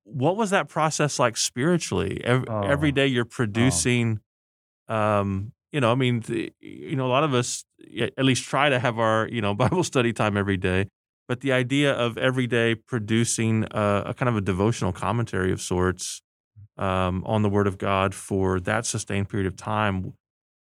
what 0.03 0.35
was 0.35 0.49
that 0.49 0.67
process 0.67 1.19
like 1.19 1.37
spiritually? 1.37 2.21
Every, 2.23 2.47
every 2.49 2.89
Oh. 2.89 2.91
day 2.91 3.07
you're 3.07 3.25
producing 3.25 4.19
um, 4.89 5.53
you 5.71 5.79
know, 5.79 5.91
I 5.91 5.95
mean, 5.95 6.21
the, 6.21 6.51
you 6.59 6.95
know, 6.95 7.05
a 7.05 7.13
lot 7.13 7.23
of 7.23 7.33
us 7.33 7.63
at 8.17 8.25
least 8.25 8.43
try 8.43 8.69
to 8.69 8.79
have 8.79 8.97
our, 8.97 9.27
you 9.27 9.41
know, 9.41 9.53
Bible 9.55 9.83
study 9.83 10.13
time 10.13 10.35
every 10.35 10.57
day. 10.57 10.87
But 11.27 11.41
the 11.41 11.51
idea 11.51 11.93
of 11.93 12.17
every 12.17 12.47
day 12.47 12.73
producing 12.73 13.65
a, 13.71 14.03
a 14.07 14.13
kind 14.15 14.29
of 14.29 14.35
a 14.35 14.41
devotional 14.41 14.91
commentary 14.91 15.51
of 15.51 15.61
sorts 15.61 16.21
um, 16.77 17.23
on 17.25 17.43
the 17.43 17.49
Word 17.49 17.67
of 17.67 17.77
God 17.77 18.15
for 18.15 18.59
that 18.61 18.87
sustained 18.87 19.29
period 19.29 19.45
of 19.45 19.55
time, 19.55 20.13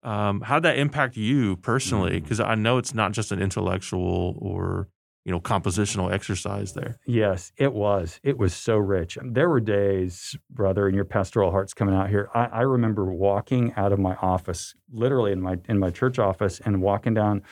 um, 0.02 0.40
how 0.40 0.56
did 0.56 0.64
that 0.64 0.78
impact 0.78 1.16
you 1.16 1.56
personally? 1.56 2.18
Because 2.18 2.40
mm. 2.40 2.48
I 2.48 2.56
know 2.56 2.78
it's 2.78 2.92
not 2.92 3.12
just 3.12 3.30
an 3.30 3.40
intellectual 3.40 4.36
or 4.40 4.88
you 5.28 5.32
know 5.32 5.40
compositional 5.40 6.10
exercise 6.10 6.72
there. 6.72 6.96
Yes, 7.04 7.52
it 7.58 7.74
was. 7.74 8.18
It 8.22 8.38
was 8.38 8.54
so 8.54 8.78
rich. 8.78 9.18
There 9.22 9.50
were 9.50 9.60
days, 9.60 10.34
brother, 10.48 10.86
and 10.86 10.96
your 10.96 11.04
pastoral 11.04 11.50
hearts 11.50 11.74
coming 11.74 11.94
out 11.94 12.08
here. 12.08 12.30
I, 12.34 12.46
I 12.46 12.60
remember 12.62 13.04
walking 13.04 13.74
out 13.76 13.92
of 13.92 13.98
my 13.98 14.14
office, 14.22 14.74
literally 14.90 15.32
in 15.32 15.42
my 15.42 15.58
in 15.68 15.78
my 15.78 15.90
church 15.90 16.18
office, 16.18 16.60
and 16.64 16.80
walking 16.80 17.12
down 17.12 17.42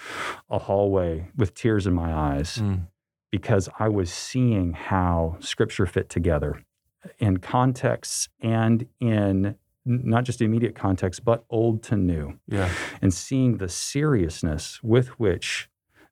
a 0.49 0.59
hallway 0.59 1.29
with 1.37 1.53
tears 1.53 1.87
in 1.87 1.93
my 1.93 2.15
eyes. 2.15 2.57
Mm. 2.57 2.87
Because 3.31 3.69
I 3.79 3.91
was 3.91 4.11
seeing 4.11 4.73
how 4.73 5.37
scripture 5.41 5.85
fit 5.85 6.09
together 6.09 6.65
in 7.19 7.37
contexts 7.37 8.31
and 8.41 8.87
in 9.01 9.57
not 9.85 10.25
just 10.25 10.41
immediate 10.41 10.75
context, 10.75 11.27
but 11.27 11.45
old 11.51 11.83
to 11.83 11.97
new. 11.97 12.39
Yeah. 12.49 12.71
And 13.03 13.13
seeing 13.13 13.59
the 13.59 13.69
seriousness 13.69 14.81
with 14.83 15.09
which 15.21 15.69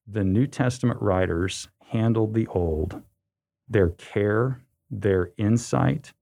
the 0.07 0.25
New 0.25 0.47
Testament 0.47 1.01
writers 1.01 1.69
handled 1.91 2.35
the 2.35 2.47
old, 2.49 3.03
their 3.69 3.91
care, 3.91 4.63
their 4.91 5.31
insight, 5.37 6.13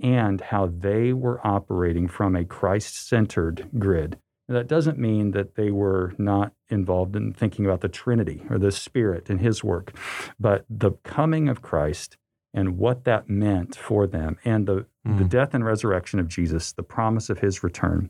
and 0.00 0.40
how 0.40 0.66
they 0.66 1.12
were 1.12 1.44
operating 1.46 2.08
from 2.08 2.36
a 2.36 2.44
Christ 2.44 3.08
centered 3.08 3.68
grid. 3.78 4.18
that 4.48 4.66
doesn't 4.66 4.98
mean 4.98 5.32
that 5.32 5.56
they 5.56 5.70
were 5.70 6.14
not 6.16 6.54
involved 6.70 7.14
in 7.14 7.34
thinking 7.34 7.66
about 7.66 7.82
the 7.82 7.88
Trinity 7.88 8.42
or 8.48 8.58
the 8.58 8.72
Spirit 8.72 9.28
and 9.28 9.40
His 9.40 9.62
work, 9.62 9.94
but 10.40 10.64
the 10.70 10.92
coming 11.02 11.50
of 11.50 11.60
Christ 11.60 12.16
and 12.54 12.78
what 12.78 13.04
that 13.04 13.28
meant 13.28 13.76
for 13.76 14.06
them 14.06 14.38
and 14.46 14.66
the, 14.66 14.86
mm. 15.06 15.18
the 15.18 15.24
death 15.24 15.52
and 15.52 15.66
resurrection 15.66 16.18
of 16.18 16.28
Jesus, 16.28 16.72
the 16.72 16.82
promise 16.82 17.28
of 17.28 17.40
His 17.40 17.62
return, 17.62 18.08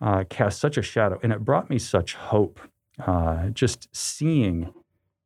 uh, 0.00 0.24
cast 0.30 0.60
such 0.60 0.78
a 0.78 0.82
shadow. 0.82 1.20
And 1.22 1.30
it 1.30 1.44
brought 1.44 1.68
me 1.68 1.78
such 1.78 2.14
hope 2.14 2.58
uh, 3.04 3.48
just 3.48 3.88
seeing 3.94 4.72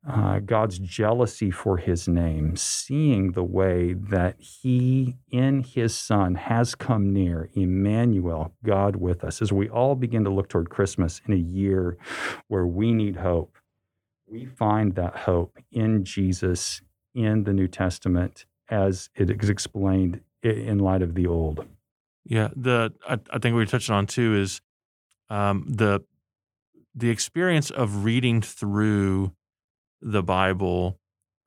uh, 0.08 0.38
God's 0.38 0.78
jealousy 0.78 1.50
for 1.50 1.76
his 1.76 2.08
name, 2.08 2.56
seeing 2.56 3.32
the 3.32 3.44
way 3.44 3.92
that 3.92 4.40
he 4.40 5.16
in 5.30 5.62
his 5.62 5.94
son 5.94 6.34
has 6.36 6.74
come 6.74 7.12
near, 7.12 7.50
Emmanuel, 7.54 8.54
God 8.64 8.96
with 8.96 9.22
us, 9.22 9.42
as 9.42 9.52
we 9.52 9.68
all 9.68 9.94
begin 9.94 10.24
to 10.24 10.30
look 10.30 10.48
toward 10.48 10.70
Christmas 10.70 11.20
in 11.26 11.34
a 11.34 11.36
year 11.36 11.98
where 12.48 12.66
we 12.66 12.92
need 12.92 13.16
hope, 13.16 13.58
we 14.26 14.46
find 14.46 14.94
that 14.94 15.16
hope 15.16 15.58
in 15.70 16.04
Jesus 16.04 16.80
in 17.14 17.44
the 17.44 17.52
New 17.52 17.68
Testament 17.68 18.46
as 18.70 19.10
it 19.14 19.30
is 19.30 19.50
explained 19.50 20.20
in 20.42 20.78
light 20.78 21.02
of 21.02 21.14
the 21.14 21.26
Old. 21.26 21.66
Yeah, 22.24 22.48
the 22.56 22.92
I, 23.06 23.18
I 23.30 23.38
think 23.38 23.56
we 23.56 23.66
touched 23.66 23.90
on 23.90 24.06
too 24.06 24.36
is 24.36 24.60
um, 25.28 25.64
the 25.68 26.02
the 26.94 27.10
experience 27.10 27.70
of 27.70 28.04
reading 28.04 28.42
through 28.42 29.32
the 30.00 30.22
Bible, 30.22 30.98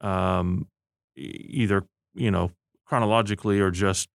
um, 0.01 0.67
either 1.15 1.85
you 2.13 2.31
know 2.31 2.51
chronologically 2.85 3.59
or 3.59 3.71
just 3.71 4.09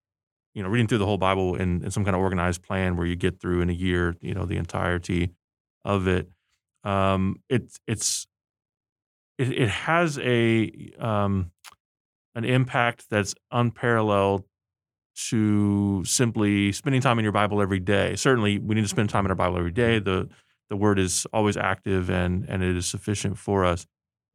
you 0.53 0.63
know 0.63 0.69
reading 0.69 0.87
through 0.87 0.97
the 0.97 1.05
whole 1.05 1.17
Bible 1.17 1.55
in, 1.55 1.83
in 1.83 1.91
some 1.91 2.03
kind 2.03 2.15
of 2.15 2.21
organized 2.21 2.63
plan 2.63 2.95
where 2.95 3.05
you 3.05 3.15
get 3.15 3.39
through 3.39 3.61
in 3.61 3.69
a 3.69 3.73
year, 3.73 4.15
you 4.21 4.33
know, 4.33 4.45
the 4.45 4.57
entirety 4.57 5.31
of 5.85 6.07
it. 6.07 6.29
Um, 6.83 7.37
it's 7.49 7.79
it's 7.87 8.27
it, 9.37 9.51
it 9.51 9.69
has 9.69 10.17
a 10.19 10.71
um, 10.99 11.51
an 12.35 12.45
impact 12.45 13.05
that's 13.09 13.35
unparalleled 13.51 14.45
to 15.29 16.03
simply 16.05 16.71
spending 16.71 17.01
time 17.01 17.19
in 17.19 17.23
your 17.23 17.31
Bible 17.31 17.61
every 17.61 17.79
day. 17.79 18.15
Certainly, 18.15 18.59
we 18.59 18.75
need 18.75 18.81
to 18.81 18.87
spend 18.87 19.09
time 19.09 19.25
in 19.25 19.31
our 19.31 19.35
Bible 19.35 19.57
every 19.57 19.71
day. 19.71 19.99
The 19.99 20.29
the 20.69 20.75
word 20.75 20.99
is 20.99 21.25
always 21.33 21.57
active 21.57 22.09
and 22.09 22.45
and 22.47 22.63
it 22.63 22.75
is 22.75 22.85
sufficient 22.85 23.37
for 23.37 23.65
us. 23.65 23.85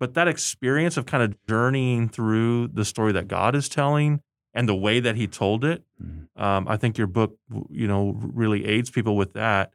But 0.00 0.14
that 0.14 0.28
experience 0.28 0.96
of 0.96 1.06
kind 1.06 1.22
of 1.22 1.36
journeying 1.48 2.08
through 2.08 2.68
the 2.68 2.84
story 2.84 3.12
that 3.12 3.28
God 3.28 3.54
is 3.54 3.68
telling 3.68 4.20
and 4.52 4.68
the 4.68 4.74
way 4.74 5.00
that 5.00 5.16
He 5.16 5.26
told 5.26 5.64
it, 5.64 5.82
mm-hmm. 6.02 6.42
um, 6.42 6.66
I 6.68 6.76
think 6.76 6.98
your 6.98 7.06
book, 7.06 7.38
you 7.70 7.86
know, 7.86 8.16
really 8.18 8.66
aids 8.66 8.90
people 8.90 9.16
with 9.16 9.34
that. 9.34 9.72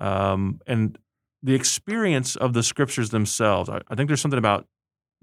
Um, 0.00 0.60
and 0.66 0.98
the 1.42 1.54
experience 1.54 2.36
of 2.36 2.52
the 2.52 2.62
scriptures 2.62 3.10
themselves. 3.10 3.68
I, 3.68 3.80
I, 3.88 3.94
think 3.94 4.08
there's 4.08 4.20
something 4.20 4.38
about 4.38 4.66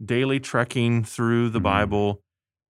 daily 0.03 0.39
trekking 0.39 1.03
through 1.03 1.49
the 1.49 1.59
mm-hmm. 1.59 1.63
Bible. 1.63 2.21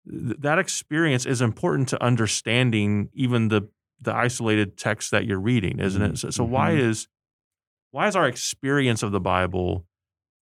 Th- 0.09 0.37
that 0.39 0.59
experience 0.59 1.25
is 1.25 1.41
important 1.41 1.89
to 1.89 2.03
understanding 2.03 3.09
even 3.13 3.47
the 3.49 3.69
the 4.01 4.13
isolated 4.13 4.77
text 4.77 5.11
that 5.11 5.25
you're 5.25 5.39
reading, 5.39 5.79
isn't 5.79 6.01
it? 6.01 6.17
So, 6.17 6.29
so 6.29 6.43
why 6.43 6.71
mm-hmm. 6.71 6.89
is 6.89 7.07
why 7.93 8.07
is 8.07 8.15
our 8.15 8.27
experience 8.27 9.03
of 9.03 9.11
the 9.11 9.19
Bible 9.19 9.85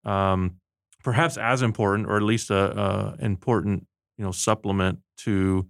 um, 0.04 0.56
perhaps 1.02 1.38
as 1.38 1.62
important, 1.62 2.06
or 2.06 2.18
at 2.18 2.22
least 2.22 2.50
a, 2.50 2.78
a 2.78 3.16
important, 3.24 3.86
you 4.18 4.24
know, 4.24 4.30
supplement 4.30 4.98
to, 5.16 5.66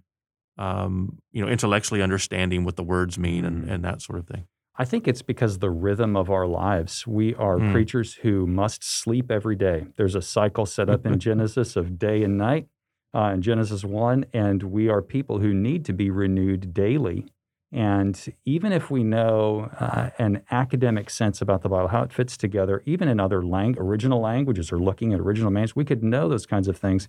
um, 0.57 1.17
you 1.31 1.41
know, 1.43 1.49
intellectually 1.49 2.01
understanding 2.01 2.65
what 2.65 2.75
the 2.75 2.83
words 2.83 3.17
mean 3.17 3.45
and, 3.45 3.63
mm. 3.63 3.71
and 3.71 3.85
that 3.85 4.01
sort 4.01 4.19
of 4.19 4.27
thing? 4.27 4.45
I 4.75 4.83
think 4.83 5.07
it's 5.07 5.21
because 5.21 5.59
the 5.59 5.69
rhythm 5.69 6.17
of 6.17 6.29
our 6.29 6.45
lives. 6.45 7.07
We 7.07 7.33
are 7.35 7.57
mm. 7.57 7.71
creatures 7.71 8.15
who 8.15 8.45
must 8.45 8.83
sleep 8.83 9.31
every 9.31 9.55
day. 9.55 9.87
There's 9.95 10.15
a 10.15 10.21
cycle 10.21 10.65
set 10.65 10.89
up 10.89 11.05
in 11.05 11.17
Genesis 11.27 11.77
of 11.77 11.97
day 11.97 12.21
and 12.23 12.37
night 12.37 12.67
uh, 13.13 13.31
in 13.33 13.41
Genesis 13.41 13.85
1, 13.85 14.25
and 14.33 14.63
we 14.63 14.89
are 14.89 15.01
people 15.01 15.39
who 15.39 15.53
need 15.53 15.85
to 15.85 15.93
be 15.93 16.09
renewed 16.09 16.73
daily. 16.73 17.25
And 17.71 18.33
even 18.45 18.71
if 18.71 18.89
we 18.89 19.03
know 19.03 19.69
uh, 19.79 20.09
an 20.17 20.41
academic 20.49 21.09
sense 21.09 21.39
about 21.39 21.61
the 21.61 21.69
Bible, 21.69 21.89
how 21.89 22.01
it 22.01 22.11
fits 22.11 22.35
together, 22.35 22.81
even 22.85 23.07
in 23.07 23.19
other 23.19 23.43
lang- 23.43 23.75
original 23.77 24.19
languages 24.19 24.71
or 24.71 24.79
looking 24.79 25.13
at 25.13 25.19
original 25.19 25.51
manuscripts, 25.51 25.75
we 25.75 25.85
could 25.85 26.03
know 26.03 26.27
those 26.27 26.47
kinds 26.47 26.67
of 26.67 26.77
things. 26.77 27.07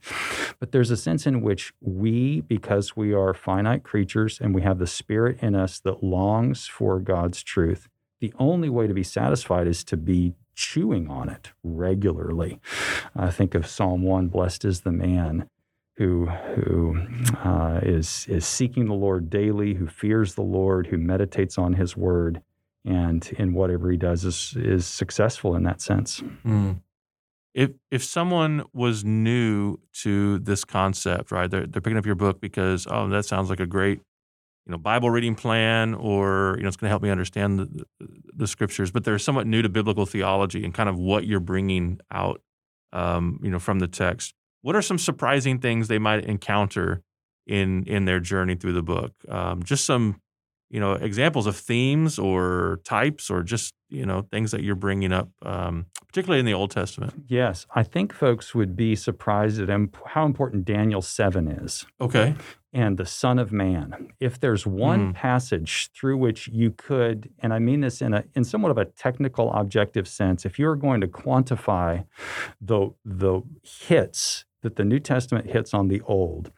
But 0.59 0.73
there's 0.73 0.91
a 0.91 0.99
sense 0.99 1.27
in 1.27 1.41
which 1.41 1.73
we, 1.81 2.43
because 2.43 2.95
we 2.95 3.15
are 3.15 3.33
finite 3.33 3.85
creatures 3.85 4.39
and 4.39 4.55
we 4.55 4.61
have 4.61 4.79
the 4.79 4.87
spirit 4.87 5.43
in 5.43 5.55
us 5.55 5.81
that 5.81 6.03
longs 6.03 6.67
for 6.67 7.01
God's 7.01 7.43
truth, 7.43 7.89
the 8.21 8.35
only 8.39 8.69
way 8.69 8.87
to 8.87 8.93
be 8.93 9.03
satisfied 9.03 9.67
is 9.67 9.83
to 9.85 9.97
be 9.97 10.35
chewing 10.55 11.09
on 11.09 11.31
it 11.31 11.53
regularly. 11.63 12.61
I 13.17 13.31
think 13.31 13.55
of 13.55 13.67
Psalm 13.67 14.03
1 14.03 14.29
Blessed 14.29 14.67
is 14.67 14.83
the 14.83 14.93
man 14.93 15.49
who 15.97 16.27
who 16.27 16.99
uh, 17.45 17.81
is 17.83 18.27
is 18.29 18.47
seeking 18.47 18.87
the 18.87 18.95
Lord 18.95 19.29
daily, 19.29 19.75
who 19.75 19.87
fears 19.87 20.35
the 20.35 20.43
Lord, 20.43 20.87
who 20.87 20.97
meditates 20.97 21.59
on 21.59 21.75
His 21.75 21.97
Word, 21.97 22.43
and 22.85 23.31
in 23.39 23.53
whatever 23.53 23.91
he 23.91 23.97
does 23.97 24.25
is 24.25 24.55
is 24.57 24.87
successful 24.87 25.55
in 25.55 25.63
that 25.65 25.81
sense. 25.81 26.23
Mm. 26.45 26.81
If 27.55 27.71
if 27.91 28.03
someone 28.05 28.65
was 28.73 29.05
new 29.05 29.79
to 30.03 30.39
this 30.39 30.65
concept, 30.65 31.33
right, 31.33 31.51
they're 31.51 31.67
they're 31.67 31.83
picking 31.83 31.99
up 31.99 32.07
your 32.07 32.15
book 32.15 32.41
because 32.41 32.87
oh, 32.89 33.09
that 33.09 33.25
sounds 33.25 33.51
like 33.51 33.61
a 33.61 33.67
great 33.67 33.99
you 34.67 34.73
know 34.73 34.79
Bible 34.79 35.11
reading 35.11 35.35
plan, 35.35 35.95
or 35.95 36.55
you 36.57 36.63
know 36.63 36.69
it's 36.69 36.77
going 36.77 36.87
to 36.87 36.91
help 36.91 37.03
me 37.03 37.11
understand 37.11 37.59
the, 37.59 37.87
the 38.35 38.47
scriptures, 38.47 38.91
but 38.91 39.05
they're 39.05 39.19
somewhat 39.19 39.47
new 39.47 39.63
to 39.63 39.69
biblical 39.69 40.07
theology 40.07 40.65
and 40.65 40.73
kind 40.73 40.89
of 40.89 40.99
what 40.99 41.27
you're 41.27 41.41
bringing 41.41 42.01
out, 42.11 42.41
um, 42.93 43.41
you 43.43 43.51
know, 43.51 43.59
from 43.59 43.81
the 43.81 43.89
text 43.89 44.35
what 44.63 44.77
are 44.77 44.83
some 44.83 44.99
surprising 44.99 45.59
things 45.59 45.89
they 45.89 45.99
might 45.99 46.25
encounter 46.25 47.03
in 47.47 47.85
in 47.85 48.05
their 48.05 48.21
journey 48.21 48.55
through 48.55 48.73
the 48.73 48.83
book? 48.83 49.13
Um, 49.29 49.63
just 49.63 49.85
some, 49.85 50.21
you 50.69 50.81
know, 50.81 50.93
examples 50.93 51.47
of 51.47 51.57
themes 51.57 52.19
or 52.19 52.81
types 52.85 53.31
or 53.31 53.43
just 53.43 53.75
you 53.89 54.07
know 54.07 54.23
things 54.31 54.51
that 54.53 54.63
you're 54.63 54.77
bringing 54.77 55.13
up, 55.13 55.31
um, 55.43 55.87
particularly 56.07 56.41
in 56.41 56.47
the 56.47 56.55
Old 56.55 56.71
Testament. 56.71 57.25
Yes, 57.27 57.67
I 57.75 57.83
think 57.83 58.13
folks 58.13 58.55
would 58.55 58.77
be 58.77 58.95
surprised 58.95 59.61
at 59.61 59.69
how 60.07 60.25
important 60.25 60.65
Daniel 60.65 61.03
seven 61.03 61.49
is. 61.49 61.87
Okay. 62.01 62.35
And 62.73 62.99
the 62.99 63.07
Son 63.07 63.41
of 63.41 63.51
Man. 63.51 64.13
If 64.21 64.39
there's 64.39 64.65
one 64.65 65.13
mm. 65.13 65.17
passage 65.17 65.91
through 65.93 66.19
which 66.19 66.47
you 66.47 66.71
could, 66.71 67.29
and 67.41 67.53
I 67.53 67.59
mean 67.59 67.81
this 67.81 68.01
in 68.01 68.15
a 68.15 68.25
in 68.37 68.45
somewhat 68.45 68.71
of 68.71 68.79
a 68.79 68.85
technical, 68.85 69.53
objective 69.53 70.07
sense, 70.07 70.47
if 70.47 70.57
you're 70.57 70.77
going 70.77 71.01
to 71.01 71.09
quantify 71.09 72.05
the 72.61 72.91
the 73.05 73.43
hits 73.65 74.45
that 74.63 74.77
the 74.77 74.85
New 74.85 75.01
Testament 75.01 75.51
hits 75.51 75.75
on 75.75 75.89
the 75.89 76.01
Old. 76.03 76.51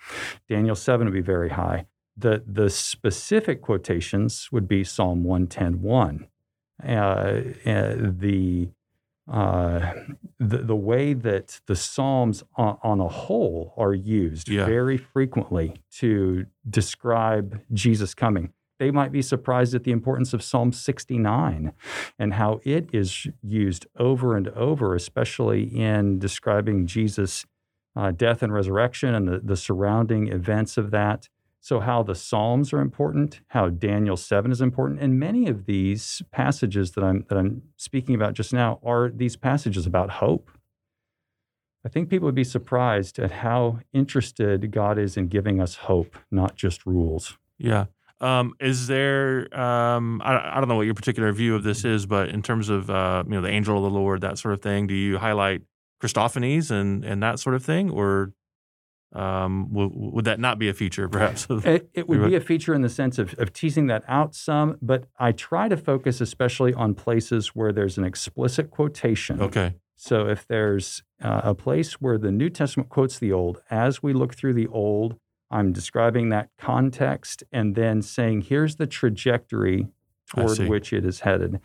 Daniel 0.48 0.74
7 0.74 1.06
would 1.06 1.14
be 1.14 1.20
very 1.20 1.50
high. 1.50 1.86
The, 2.16 2.42
the 2.46 2.68
specific 2.68 3.62
quotations 3.62 4.50
would 4.52 4.68
be 4.68 4.84
Psalm 4.84 5.24
110.1. 5.24 6.26
Uh, 6.84 6.88
uh, 6.88 7.94
the, 8.18 8.68
uh, 9.30 9.92
the, 10.38 10.58
the 10.58 10.76
way 10.76 11.14
that 11.14 11.60
the 11.66 11.76
Psalms 11.76 12.42
on, 12.56 12.76
on 12.82 13.00
a 13.00 13.08
whole 13.08 13.72
are 13.76 13.94
used 13.94 14.48
yeah. 14.48 14.66
very 14.66 14.98
frequently 14.98 15.82
to 15.92 16.46
describe 16.68 17.62
Jesus 17.72 18.14
coming 18.14 18.52
they 18.82 18.90
might 18.90 19.12
be 19.12 19.22
surprised 19.22 19.76
at 19.76 19.84
the 19.84 19.92
importance 19.92 20.34
of 20.34 20.42
Psalm 20.42 20.72
69 20.72 21.72
and 22.18 22.34
how 22.34 22.60
it 22.64 22.88
is 22.92 23.28
used 23.40 23.86
over 23.96 24.36
and 24.36 24.48
over, 24.48 24.96
especially 24.96 25.62
in 25.62 26.18
describing 26.18 26.88
Jesus' 26.88 27.46
uh, 27.94 28.10
death 28.10 28.42
and 28.42 28.52
resurrection 28.52 29.14
and 29.14 29.28
the, 29.28 29.38
the 29.38 29.56
surrounding 29.56 30.28
events 30.28 30.76
of 30.76 30.90
that. 30.90 31.28
So, 31.60 31.78
how 31.78 32.02
the 32.02 32.16
Psalms 32.16 32.72
are 32.72 32.80
important, 32.80 33.40
how 33.48 33.68
Daniel 33.68 34.16
7 34.16 34.50
is 34.50 34.60
important. 34.60 35.00
And 35.00 35.20
many 35.20 35.46
of 35.46 35.66
these 35.66 36.20
passages 36.32 36.92
that 36.92 37.04
I'm, 37.04 37.24
that 37.28 37.38
I'm 37.38 37.62
speaking 37.76 38.16
about 38.16 38.34
just 38.34 38.52
now 38.52 38.80
are 38.84 39.10
these 39.10 39.36
passages 39.36 39.86
about 39.86 40.10
hope. 40.10 40.50
I 41.84 41.88
think 41.88 42.08
people 42.08 42.26
would 42.26 42.34
be 42.34 42.44
surprised 42.44 43.18
at 43.18 43.30
how 43.30 43.78
interested 43.92 44.70
God 44.72 44.98
is 44.98 45.16
in 45.16 45.28
giving 45.28 45.60
us 45.60 45.76
hope, 45.76 46.16
not 46.30 46.56
just 46.56 46.84
rules. 46.84 47.38
Yeah. 47.58 47.86
Um, 48.20 48.54
is 48.60 48.86
there? 48.86 49.48
Um, 49.58 50.22
I, 50.24 50.56
I 50.56 50.60
don't 50.60 50.68
know 50.68 50.76
what 50.76 50.86
your 50.86 50.94
particular 50.94 51.32
view 51.32 51.56
of 51.56 51.64
this 51.64 51.84
is, 51.84 52.06
but 52.06 52.28
in 52.28 52.40
terms 52.40 52.68
of 52.68 52.88
uh, 52.88 53.24
you 53.26 53.34
know 53.34 53.40
the 53.40 53.50
angel 53.50 53.76
of 53.76 53.82
the 53.82 53.98
Lord, 53.98 54.20
that 54.20 54.38
sort 54.38 54.54
of 54.54 54.62
thing, 54.62 54.86
do 54.86 54.94
you 54.94 55.18
highlight 55.18 55.62
Christophanies 56.02 56.70
and 56.70 57.04
and 57.04 57.22
that 57.22 57.38
sort 57.38 57.54
of 57.54 57.64
thing, 57.64 57.90
or 57.90 58.32
um, 59.14 59.68
w- 59.70 59.90
would 59.94 60.24
that 60.24 60.40
not 60.40 60.58
be 60.58 60.68
a 60.68 60.74
feature, 60.74 61.08
perhaps? 61.08 61.46
it, 61.50 61.90
it, 61.94 62.08
would 62.08 62.24
be 62.24 62.34
a 62.34 62.40
feature 62.40 62.74
in 62.74 62.82
the 62.82 62.88
sense 62.88 63.18
of, 63.18 63.34
of 63.38 63.52
teasing 63.52 63.86
that 63.88 64.04
out 64.08 64.34
some, 64.34 64.78
but 64.80 65.04
I 65.18 65.32
try 65.32 65.68
to 65.68 65.76
focus 65.76 66.20
especially 66.20 66.72
on 66.74 66.94
places 66.94 67.48
where 67.48 67.72
there's 67.72 67.98
an 67.98 68.04
explicit 68.04 68.70
quotation. 68.70 69.40
Okay. 69.40 69.74
So 69.96 70.26
if 70.26 70.46
there's 70.48 71.02
uh, 71.22 71.42
a 71.44 71.54
place 71.54 72.00
where 72.00 72.18
the 72.18 72.32
New 72.32 72.50
Testament 72.50 72.88
quotes 72.88 73.18
the 73.18 73.32
Old, 73.32 73.60
as 73.70 74.02
we 74.02 74.12
look 74.12 74.34
through 74.34 74.54
the 74.54 74.66
Old, 74.66 75.16
I'm 75.50 75.72
describing 75.72 76.30
that 76.30 76.48
context 76.58 77.44
and 77.52 77.74
then 77.74 78.02
saying, 78.02 78.42
here's 78.42 78.76
the 78.76 78.86
trajectory 78.86 79.88
toward 80.26 80.58
which 80.60 80.92
it 80.92 81.04
is 81.04 81.20
headed. 81.20 81.60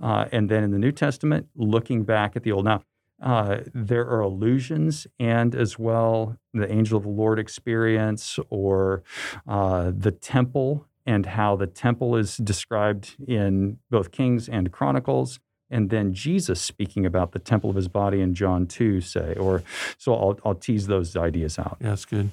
Uh, 0.00 0.26
and 0.30 0.48
then 0.48 0.62
in 0.62 0.70
the 0.70 0.78
New 0.78 0.92
Testament, 0.92 1.48
looking 1.56 2.04
back 2.04 2.36
at 2.36 2.42
the 2.42 2.52
Old. 2.52 2.66
Now, 2.66 2.82
uh, 3.22 3.60
there 3.72 4.06
are 4.06 4.20
illusions 4.20 5.06
and 5.18 5.54
as 5.54 5.78
well 5.78 6.36
the 6.52 6.70
angel 6.70 6.98
of 6.98 7.04
the 7.04 7.08
Lord 7.08 7.38
experience 7.38 8.38
or 8.50 9.02
uh, 9.46 9.92
the 9.96 10.10
temple 10.10 10.86
and 11.06 11.26
how 11.26 11.56
the 11.56 11.66
temple 11.66 12.16
is 12.16 12.36
described 12.36 13.16
in 13.26 13.78
both 13.90 14.10
Kings 14.10 14.48
and 14.48 14.72
Chronicles. 14.72 15.40
And 15.70 15.88
then 15.88 16.12
Jesus 16.12 16.60
speaking 16.60 17.06
about 17.06 17.32
the 17.32 17.38
temple 17.38 17.70
of 17.70 17.76
his 17.76 17.88
body 17.88 18.20
in 18.20 18.34
John 18.34 18.66
2, 18.66 19.00
say, 19.00 19.34
or 19.34 19.62
so 19.96 20.14
I'll, 20.14 20.38
I'll 20.44 20.54
tease 20.54 20.86
those 20.86 21.16
ideas 21.16 21.58
out. 21.58 21.78
Yeah, 21.80 21.90
that's 21.90 22.04
good. 22.04 22.30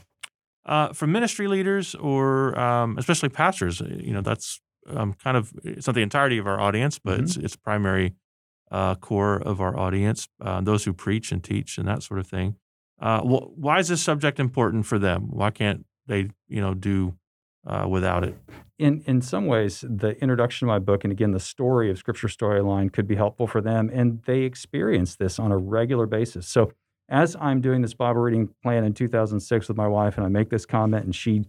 Uh, 0.65 0.91
for 0.93 1.07
ministry 1.07 1.47
leaders 1.47 1.95
or 1.95 2.59
um, 2.59 2.97
especially 2.97 3.29
pastors, 3.29 3.79
you 3.79 4.11
know, 4.11 4.21
that's 4.21 4.59
um, 4.87 5.13
kind 5.13 5.37
of, 5.37 5.53
it's 5.63 5.87
not 5.87 5.95
the 5.95 6.01
entirety 6.01 6.37
of 6.37 6.47
our 6.47 6.59
audience, 6.59 6.99
but 6.99 7.15
mm-hmm. 7.15 7.23
it's, 7.23 7.37
it's 7.37 7.55
primary 7.55 8.13
uh, 8.71 8.95
core 8.95 9.35
of 9.37 9.61
our 9.61 9.77
audience, 9.77 10.27
uh, 10.41 10.61
those 10.61 10.85
who 10.85 10.93
preach 10.93 11.31
and 11.31 11.43
teach 11.43 11.77
and 11.77 11.87
that 11.87 12.03
sort 12.03 12.19
of 12.19 12.27
thing. 12.27 12.55
Uh, 13.01 13.21
wh- 13.21 13.57
why 13.57 13.79
is 13.79 13.87
this 13.87 14.01
subject 14.01 14.39
important 14.39 14.85
for 14.85 14.99
them? 14.99 15.29
Why 15.29 15.51
can't 15.51 15.85
they, 16.07 16.29
you 16.47 16.61
know, 16.61 16.73
do 16.73 17.15
uh, 17.65 17.87
without 17.87 18.23
it? 18.23 18.35
In 18.77 19.03
in 19.05 19.21
some 19.21 19.45
ways, 19.45 19.83
the 19.87 20.19
introduction 20.21 20.67
to 20.67 20.73
my 20.73 20.79
book 20.79 21.03
and 21.03 21.11
again 21.11 21.31
the 21.31 21.39
story 21.39 21.89
of 21.91 21.97
Scripture 21.97 22.27
Storyline 22.27 22.91
could 22.91 23.07
be 23.07 23.15
helpful 23.15 23.47
for 23.47 23.61
them, 23.61 23.89
and 23.93 24.21
they 24.25 24.41
experience 24.41 25.15
this 25.15 25.39
on 25.39 25.51
a 25.51 25.57
regular 25.57 26.05
basis. 26.05 26.47
So 26.47 26.71
as 27.09 27.35
I'm 27.39 27.59
doing 27.59 27.81
this 27.81 27.93
Bible 27.93 28.21
reading 28.21 28.49
plan 28.63 28.83
in 28.83 28.93
2006 28.93 29.67
with 29.67 29.77
my 29.77 29.87
wife, 29.87 30.15
and 30.17 30.25
I 30.25 30.29
make 30.29 30.49
this 30.49 30.65
comment, 30.65 31.05
and 31.05 31.15
she 31.15 31.45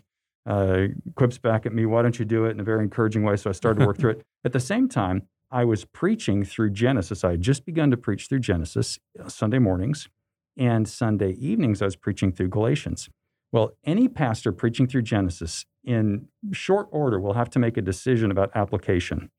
uh, 0.47 0.87
quips 1.15 1.39
back 1.39 1.67
at 1.67 1.73
me, 1.73 1.87
"Why 1.87 2.03
don't 2.03 2.19
you 2.19 2.25
do 2.25 2.47
it?" 2.47 2.51
in 2.51 2.61
a 2.61 2.65
very 2.65 2.83
encouraging 2.83 3.23
way. 3.23 3.37
So 3.37 3.51
I 3.51 3.53
started 3.53 3.81
to 3.81 3.87
work 3.87 3.99
through 3.99 4.13
it. 4.13 4.23
At 4.45 4.53
the 4.53 4.61
same 4.61 4.89
time, 4.89 5.29
I 5.51 5.65
was 5.65 5.85
preaching 5.85 6.45
through 6.45 6.71
Genesis. 6.71 7.25
I 7.25 7.33
had 7.33 7.41
just 7.41 7.65
begun 7.65 7.91
to 7.91 7.97
preach 7.97 8.29
through 8.29 8.41
Genesis 8.41 8.99
uh, 9.19 9.29
Sunday 9.29 9.59
mornings, 9.59 10.09
and 10.57 10.89
Sunday 10.89 11.33
evenings 11.33 11.83
I 11.83 11.87
was 11.87 11.97
preaching 11.97 12.33
through 12.33 12.49
Galatians. 12.49 13.09
Well, 13.53 13.73
any 13.85 14.07
pastor 14.09 14.53
preaching 14.53 14.87
through 14.87 15.03
Genesis 15.03 15.67
in 15.83 16.29
short 16.53 16.89
order 16.93 17.19
will 17.19 17.35
have 17.35 17.51
to 17.51 17.59
make 17.59 17.77
a 17.77 17.83
decision 17.83 18.31
about 18.31 18.51
application. 18.55 19.31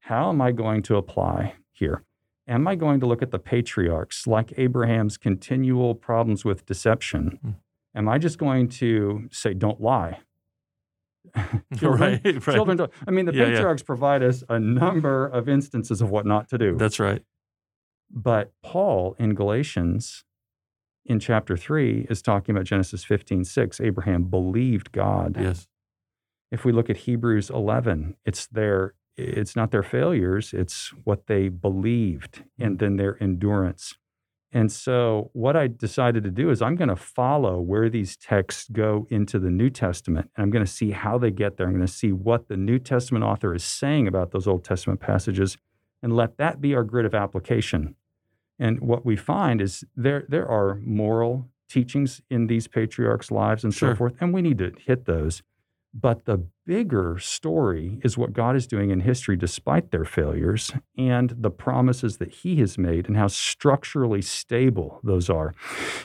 How 0.00 0.30
am 0.30 0.40
I 0.40 0.52
going 0.52 0.82
to 0.84 0.96
apply 0.96 1.54
here? 1.72 2.04
Am 2.48 2.66
I 2.66 2.74
going 2.74 3.00
to 3.00 3.06
look 3.06 3.22
at 3.22 3.30
the 3.30 3.38
patriarchs 3.38 4.26
like 4.26 4.54
Abraham's 4.56 5.18
continual 5.18 5.94
problems 5.94 6.44
with 6.44 6.64
deception? 6.64 7.38
Mm. 7.44 7.54
Am 7.94 8.08
I 8.08 8.18
just 8.18 8.38
going 8.38 8.68
to 8.68 9.28
say, 9.30 9.52
don't 9.52 9.80
lie? 9.80 10.20
children, 11.78 12.20
right, 12.24 12.24
right. 12.24 12.54
children 12.54 12.76
don't. 12.76 12.92
I 13.06 13.10
mean, 13.10 13.26
the 13.26 13.34
yeah, 13.34 13.46
patriarchs 13.46 13.82
yeah. 13.82 13.86
provide 13.86 14.22
us 14.22 14.42
a 14.48 14.58
number 14.58 15.26
of 15.26 15.48
instances 15.48 16.00
of 16.00 16.10
what 16.10 16.26
not 16.26 16.48
to 16.48 16.58
do. 16.58 16.76
That's 16.76 16.98
right. 16.98 17.22
But 18.10 18.52
Paul 18.62 19.14
in 19.18 19.34
Galatians 19.34 20.24
in 21.04 21.20
chapter 21.20 21.56
3 21.56 22.06
is 22.10 22.22
talking 22.22 22.54
about 22.54 22.64
Genesis 22.64 23.04
15, 23.04 23.44
6. 23.44 23.80
Abraham 23.80 24.24
believed 24.24 24.92
God. 24.92 25.36
Yes. 25.38 25.68
If 26.50 26.64
we 26.64 26.72
look 26.72 26.90
at 26.90 26.98
Hebrews 26.98 27.50
11, 27.50 28.16
it's 28.24 28.46
their 28.46 28.94
it's 29.16 29.54
not 29.54 29.70
their 29.70 29.82
failures, 29.82 30.54
it's 30.54 30.94
what 31.04 31.26
they 31.26 31.48
believed 31.48 32.44
and 32.58 32.78
then 32.78 32.96
their 32.96 33.22
endurance. 33.22 33.96
And 34.52 34.72
so, 34.72 35.30
what 35.32 35.56
I 35.56 35.68
decided 35.68 36.24
to 36.24 36.30
do 36.30 36.50
is 36.50 36.60
I'm 36.60 36.74
going 36.74 36.88
to 36.88 36.96
follow 36.96 37.60
where 37.60 37.88
these 37.88 38.16
texts 38.16 38.68
go 38.70 39.06
into 39.08 39.38
the 39.38 39.50
New 39.50 39.70
Testament. 39.70 40.30
And 40.34 40.42
I'm 40.42 40.50
going 40.50 40.64
to 40.64 40.70
see 40.70 40.90
how 40.90 41.18
they 41.18 41.30
get 41.30 41.56
there. 41.56 41.66
I'm 41.66 41.74
going 41.74 41.86
to 41.86 41.92
see 41.92 42.10
what 42.12 42.48
the 42.48 42.56
New 42.56 42.80
Testament 42.80 43.24
author 43.24 43.54
is 43.54 43.62
saying 43.62 44.08
about 44.08 44.32
those 44.32 44.48
Old 44.48 44.64
Testament 44.64 44.98
passages 44.98 45.56
and 46.02 46.16
let 46.16 46.36
that 46.38 46.60
be 46.60 46.74
our 46.74 46.82
grid 46.82 47.06
of 47.06 47.14
application. 47.14 47.94
And 48.58 48.80
what 48.80 49.06
we 49.06 49.16
find 49.16 49.60
is 49.60 49.84
there, 49.96 50.24
there 50.28 50.48
are 50.48 50.80
moral 50.82 51.48
teachings 51.68 52.20
in 52.28 52.46
these 52.46 52.66
patriarchs' 52.66 53.30
lives 53.30 53.64
and 53.64 53.72
sure. 53.72 53.92
so 53.92 53.96
forth, 53.96 54.14
and 54.20 54.34
we 54.34 54.42
need 54.42 54.58
to 54.58 54.72
hit 54.78 55.06
those. 55.06 55.42
But 55.94 56.24
the 56.24 56.44
bigger 56.70 57.18
story 57.18 57.98
is 58.04 58.16
what 58.16 58.32
God 58.32 58.54
is 58.54 58.64
doing 58.64 58.90
in 58.90 59.00
history 59.00 59.36
despite 59.36 59.90
their 59.90 60.04
failures 60.04 60.70
and 60.96 61.34
the 61.36 61.50
promises 61.50 62.18
that 62.18 62.30
He 62.30 62.60
has 62.60 62.78
made 62.78 63.08
and 63.08 63.16
how 63.16 63.26
structurally 63.26 64.22
stable 64.22 65.00
those 65.02 65.28
are. 65.28 65.52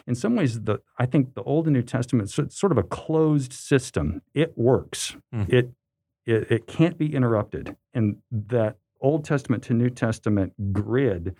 In 0.07 0.15
some 0.15 0.35
ways, 0.35 0.61
the, 0.61 0.79
I 0.97 1.05
think 1.05 1.35
the 1.35 1.43
Old 1.43 1.67
and 1.67 1.75
New 1.75 1.83
Testament 1.83 2.31
so 2.31 2.41
it's 2.41 2.59
sort 2.59 2.71
of 2.71 2.79
a 2.79 2.83
closed 2.83 3.53
system. 3.53 4.23
It 4.33 4.57
works, 4.57 5.15
mm. 5.31 5.47
it, 5.53 5.69
it, 6.25 6.51
it 6.51 6.65
can't 6.65 6.97
be 6.97 7.13
interrupted. 7.13 7.75
And 7.93 8.17
that 8.31 8.77
Old 8.99 9.23
Testament 9.23 9.61
to 9.65 9.75
New 9.75 9.91
Testament 9.91 10.73
grid 10.73 11.35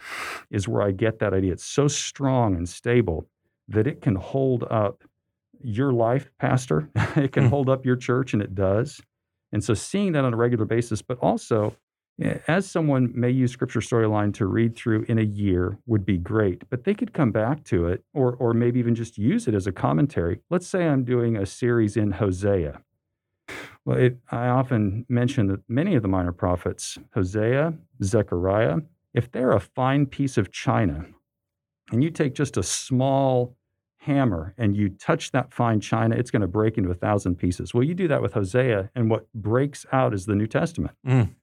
is 0.52 0.68
where 0.68 0.84
I 0.84 0.92
get 0.92 1.18
that 1.18 1.34
idea. 1.34 1.54
It's 1.54 1.66
so 1.66 1.88
strong 1.88 2.56
and 2.56 2.70
stable 2.70 3.28
that 3.70 3.88
it 3.88 4.04
can 4.04 4.18
hold 4.18 4.66
up 4.70 5.04
your 5.64 5.94
life, 5.94 6.30
Pastor. 6.38 6.92
it 7.16 7.32
can 7.32 7.46
hmm. 7.46 7.50
hold 7.50 7.70
up 7.70 7.88
your 7.88 7.96
church, 7.96 8.34
and 8.34 8.44
it 8.44 8.54
does. 8.54 9.02
And 9.56 9.63
so 9.63 9.74
seeing 9.74 10.12
that 10.12 10.26
on 10.26 10.34
a 10.34 10.36
regular 10.36 10.65
basis, 10.65 11.02
but 11.02 11.18
also 11.20 11.78
eh, 12.22 12.39
as 12.50 12.70
someone 12.70 13.10
may 13.15 13.30
use 13.30 13.54
scripture 13.54 13.80
storyline 13.80 14.34
to 14.34 14.48
read 14.48 14.76
through 14.76 15.06
in 15.08 15.18
a 15.18 15.24
year 15.24 15.78
would 15.86 16.06
be 16.06 16.18
great, 16.18 16.70
but 16.70 16.84
they 16.84 16.94
could 16.94 17.13
come 17.13 17.32
back 17.32 17.63
to 17.63 17.88
it 17.88 18.04
or, 18.13 18.34
or 18.34 18.54
maybe 18.54 18.80
even 18.80 18.96
just 18.96 19.18
use 19.18 19.48
it 19.48 19.56
as 19.56 19.65
a 19.65 19.72
commentary. 19.72 20.41
Let's 20.50 20.68
say 20.68 20.86
I'm 20.86 21.06
doing 21.06 21.38
a 21.38 21.46
series 21.46 21.96
in 21.96 22.12
Hosea. 22.12 22.82
Well, 23.86 23.98
it, 23.98 24.18
I 24.30 24.48
often 24.48 25.06
mention 25.08 25.48
that 25.48 25.62
many 25.70 25.96
of 25.96 26.02
the 26.02 26.10
minor 26.10 26.34
prophets, 26.34 26.98
Hosea, 27.13 27.76
Zechariah, 28.04 28.80
if 29.13 29.32
they're 29.32 29.54
a 29.54 29.62
fine 29.62 30.06
piece 30.06 30.38
of 30.38 30.52
china 30.52 31.06
and 31.94 32.04
you 32.04 32.10
take 32.10 32.36
just 32.36 32.58
a 32.58 32.63
small 32.63 33.56
hammer 34.06 34.54
and 34.58 34.76
you 34.76 34.89
touch 34.89 35.32
that 35.32 35.52
fine 35.54 35.80
china, 35.80 36.15
it's 36.15 36.32
going 36.32 36.41
to 36.41 36.48
break 36.48 36.78
into 36.78 36.91
a 36.91 36.96
thousand 36.96 37.36
pieces. 37.36 37.74
Well, 37.74 37.84
you 37.84 37.94
do 37.94 38.08
that 38.08 38.22
with 38.22 38.34
Hosea, 38.34 38.91
and 38.96 39.10
what 39.10 39.32
breaks 39.34 39.86
out 39.91 40.13
is 40.13 40.26
the 40.26 40.36
New 40.36 40.48
Testament. 40.48 40.96
Mm. 41.06 41.36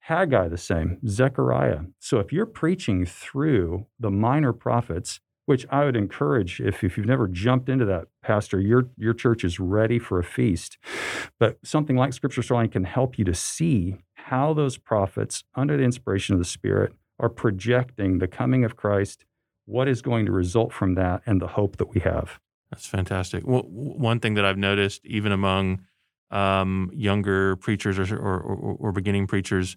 Haggai, 0.00 0.48
the 0.48 0.58
same, 0.58 0.98
Zechariah. 1.06 1.80
So 2.00 2.18
if 2.18 2.32
you're 2.32 2.46
preaching 2.46 3.06
through 3.06 3.86
the 3.98 4.10
minor 4.10 4.52
prophets, 4.52 5.20
which 5.46 5.66
I 5.70 5.84
would 5.84 5.96
encourage 5.96 6.60
if, 6.60 6.82
if 6.82 6.96
you've 6.96 7.06
never 7.06 7.28
jumped 7.28 7.68
into 7.68 7.84
that, 7.86 8.08
Pastor, 8.22 8.60
your, 8.60 8.88
your 8.96 9.14
church 9.14 9.44
is 9.44 9.60
ready 9.60 9.98
for 9.98 10.18
a 10.18 10.24
feast. 10.24 10.78
But 11.38 11.58
something 11.64 11.96
like 11.96 12.12
Scripture 12.12 12.42
Storyline 12.42 12.72
can 12.72 12.84
help 12.84 13.18
you 13.18 13.24
to 13.24 13.34
see 13.34 13.96
how 14.14 14.52
those 14.54 14.76
prophets, 14.78 15.44
under 15.54 15.76
the 15.76 15.84
inspiration 15.84 16.34
of 16.34 16.38
the 16.38 16.44
Spirit, 16.44 16.92
are 17.18 17.28
projecting 17.28 18.18
the 18.18 18.28
coming 18.28 18.64
of 18.64 18.76
Christ 18.76 19.26
what 19.70 19.88
is 19.88 20.02
going 20.02 20.26
to 20.26 20.32
result 20.32 20.72
from 20.72 20.94
that 20.94 21.22
and 21.26 21.40
the 21.40 21.46
hope 21.46 21.76
that 21.76 21.94
we 21.94 22.00
have. 22.00 22.38
That's 22.70 22.86
fantastic. 22.86 23.46
Well, 23.46 23.62
one 23.62 24.20
thing 24.20 24.34
that 24.34 24.44
I've 24.44 24.58
noticed, 24.58 25.04
even 25.04 25.32
among 25.32 25.82
um, 26.30 26.90
younger 26.94 27.56
preachers 27.56 27.98
or, 27.98 28.16
or, 28.16 28.40
or, 28.40 28.76
or 28.78 28.92
beginning 28.92 29.26
preachers, 29.26 29.76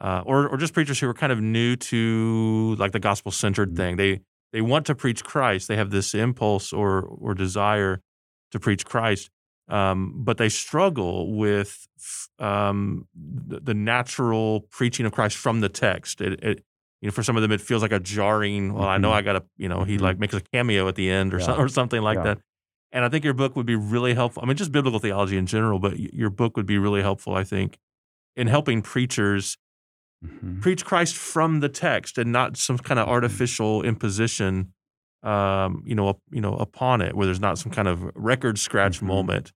uh, 0.00 0.22
or, 0.26 0.48
or 0.48 0.56
just 0.56 0.74
preachers 0.74 0.98
who 0.98 1.08
are 1.08 1.14
kind 1.14 1.32
of 1.32 1.40
new 1.40 1.76
to 1.76 2.74
like 2.78 2.92
the 2.92 2.98
gospel 2.98 3.30
centered 3.30 3.70
mm-hmm. 3.70 3.76
thing, 3.76 3.96
they 3.96 4.20
they 4.52 4.60
want 4.60 4.84
to 4.86 4.94
preach 4.94 5.24
Christ. 5.24 5.68
They 5.68 5.76
have 5.76 5.90
this 5.90 6.14
impulse 6.14 6.72
or 6.72 7.02
or 7.02 7.34
desire 7.34 8.00
to 8.50 8.60
preach 8.60 8.84
Christ. 8.84 9.30
um, 9.68 10.12
but 10.16 10.38
they 10.38 10.48
struggle 10.48 11.32
with 11.32 11.86
um, 12.38 13.06
the, 13.14 13.60
the, 13.60 13.74
natural 13.74 14.62
preaching 14.70 15.06
of 15.06 15.12
Christ 15.12 15.36
from 15.36 15.60
the 15.60 15.68
text. 15.68 16.20
It, 16.20 16.42
it, 16.42 16.64
you 17.02 17.08
know, 17.08 17.12
for 17.12 17.22
some 17.22 17.36
of 17.36 17.42
them, 17.42 17.52
it 17.52 17.60
feels 17.60 17.82
like 17.82 17.92
a 17.92 18.00
jarring. 18.00 18.72
Well, 18.72 18.84
mm-hmm. 18.84 18.90
I 18.90 18.96
know 18.96 19.08
mm-hmm. 19.08 19.16
I 19.18 19.22
got 19.22 19.32
to, 19.32 19.42
you 19.56 19.68
know, 19.68 19.80
mm-hmm. 19.80 19.90
he 19.90 19.98
like 19.98 20.18
makes 20.18 20.34
a 20.34 20.40
cameo 20.40 20.88
at 20.88 20.94
the 20.94 21.10
end 21.10 21.34
or, 21.34 21.40
yeah. 21.40 21.46
so, 21.46 21.56
or 21.56 21.68
something 21.68 22.00
like 22.00 22.16
yeah. 22.18 22.22
that. 22.22 22.38
And 22.92 23.04
I 23.04 23.08
think 23.08 23.24
your 23.24 23.34
book 23.34 23.56
would 23.56 23.66
be 23.66 23.74
really 23.74 24.14
helpful. 24.14 24.42
I 24.42 24.46
mean, 24.46 24.56
just 24.56 24.70
biblical 24.70 25.00
theology 25.00 25.36
in 25.36 25.46
general, 25.46 25.78
but 25.78 25.98
your 25.98 26.30
book 26.30 26.56
would 26.56 26.66
be 26.66 26.78
really 26.78 27.02
helpful, 27.02 27.34
I 27.34 27.42
think, 27.42 27.78
in 28.36 28.46
helping 28.46 28.82
preachers 28.82 29.58
mm-hmm. 30.24 30.60
preach 30.60 30.84
Christ 30.84 31.16
from 31.16 31.60
the 31.60 31.68
text 31.68 32.18
and 32.18 32.30
not 32.30 32.56
some 32.56 32.78
kind 32.78 33.00
of 33.00 33.04
mm-hmm. 33.04 33.14
artificial 33.14 33.82
imposition, 33.82 34.72
um, 35.24 35.82
you 35.84 35.96
know, 35.96 36.20
you 36.30 36.40
know, 36.40 36.54
upon 36.54 37.00
it, 37.00 37.16
where 37.16 37.26
there's 37.26 37.40
not 37.40 37.58
some 37.58 37.72
kind 37.72 37.88
of 37.88 38.10
record 38.14 38.58
scratch 38.58 38.98
mm-hmm. 38.98 39.06
moment 39.06 39.52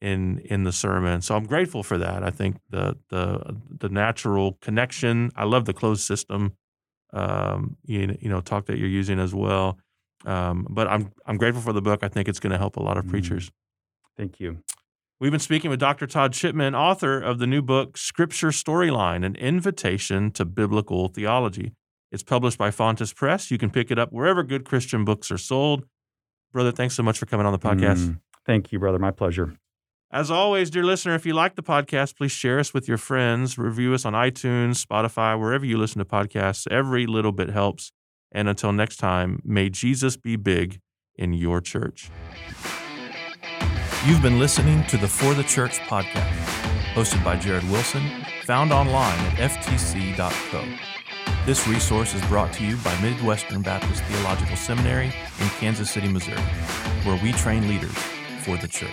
in 0.00 0.38
in 0.46 0.64
the 0.64 0.72
sermon. 0.72 1.20
So 1.20 1.36
I'm 1.36 1.44
grateful 1.44 1.82
for 1.82 1.98
that. 1.98 2.24
I 2.24 2.30
think 2.30 2.56
the 2.70 2.96
the 3.10 3.56
the 3.78 3.88
natural 3.88 4.58
connection. 4.60 5.30
I 5.36 5.44
love 5.44 5.66
the 5.66 5.74
closed 5.74 6.02
system, 6.02 6.54
um, 7.12 7.76
you, 7.84 8.16
you 8.20 8.28
know, 8.28 8.40
talk 8.40 8.66
that 8.66 8.78
you're 8.78 8.88
using 8.88 9.18
as 9.18 9.34
well. 9.34 9.78
Um, 10.24 10.66
but 10.68 10.86
I'm 10.86 11.12
I'm 11.26 11.38
grateful 11.38 11.62
for 11.62 11.72
the 11.72 11.82
book. 11.82 12.02
I 12.02 12.08
think 12.08 12.28
it's 12.28 12.40
going 12.40 12.52
to 12.52 12.58
help 12.58 12.76
a 12.76 12.82
lot 12.82 12.96
of 12.96 13.04
mm-hmm. 13.04 13.12
preachers. 13.12 13.50
Thank 14.16 14.38
you. 14.38 14.58
We've 15.18 15.30
been 15.30 15.40
speaking 15.40 15.68
with 15.68 15.80
Dr. 15.80 16.06
Todd 16.06 16.32
Chipman, 16.32 16.74
author 16.74 17.20
of 17.20 17.38
the 17.38 17.46
new 17.46 17.60
book, 17.60 17.98
Scripture 17.98 18.48
Storyline 18.48 19.24
An 19.24 19.36
Invitation 19.36 20.30
to 20.32 20.46
Biblical 20.46 21.08
Theology. 21.08 21.74
It's 22.10 22.22
published 22.22 22.56
by 22.56 22.70
Fontes 22.70 23.12
Press. 23.12 23.50
You 23.50 23.58
can 23.58 23.70
pick 23.70 23.90
it 23.90 23.98
up 23.98 24.12
wherever 24.12 24.42
good 24.42 24.64
Christian 24.64 25.04
books 25.04 25.30
are 25.30 25.38
sold. 25.38 25.84
Brother, 26.52 26.72
thanks 26.72 26.94
so 26.94 27.02
much 27.02 27.18
for 27.18 27.26
coming 27.26 27.46
on 27.46 27.52
the 27.52 27.58
podcast. 27.58 28.06
Mm, 28.06 28.20
thank 28.46 28.72
you, 28.72 28.78
brother. 28.78 28.98
My 28.98 29.10
pleasure. 29.10 29.56
As 30.12 30.28
always, 30.28 30.70
dear 30.70 30.82
listener, 30.82 31.14
if 31.14 31.24
you 31.24 31.34
like 31.34 31.54
the 31.54 31.62
podcast, 31.62 32.16
please 32.16 32.32
share 32.32 32.58
us 32.58 32.74
with 32.74 32.88
your 32.88 32.98
friends, 32.98 33.56
review 33.56 33.94
us 33.94 34.04
on 34.04 34.12
iTunes, 34.12 34.84
Spotify, 34.84 35.38
wherever 35.38 35.64
you 35.64 35.78
listen 35.78 36.00
to 36.00 36.04
podcasts. 36.04 36.66
Every 36.68 37.06
little 37.06 37.30
bit 37.30 37.50
helps. 37.50 37.92
And 38.32 38.48
until 38.48 38.72
next 38.72 38.96
time, 38.96 39.40
may 39.44 39.70
Jesus 39.70 40.16
be 40.16 40.34
big 40.34 40.80
in 41.14 41.32
your 41.32 41.60
church. 41.60 42.10
You've 44.04 44.20
been 44.20 44.40
listening 44.40 44.84
to 44.86 44.96
the 44.96 45.06
For 45.06 45.32
the 45.32 45.44
Church 45.44 45.78
podcast, 45.78 46.34
hosted 46.94 47.22
by 47.22 47.36
Jared 47.36 47.68
Wilson, 47.70 48.02
found 48.42 48.72
online 48.72 49.18
at 49.26 49.52
ftc.co. 49.52 50.64
This 51.46 51.68
resource 51.68 52.14
is 52.14 52.22
brought 52.22 52.52
to 52.54 52.64
you 52.64 52.76
by 52.78 53.00
Midwestern 53.00 53.62
Baptist 53.62 54.02
Theological 54.04 54.56
Seminary 54.56 55.12
in 55.40 55.48
Kansas 55.60 55.88
City, 55.88 56.08
Missouri, 56.08 56.42
where 57.04 57.22
we 57.22 57.30
train 57.30 57.68
leaders 57.68 57.96
for 58.42 58.56
the 58.56 58.66
church. 58.66 58.90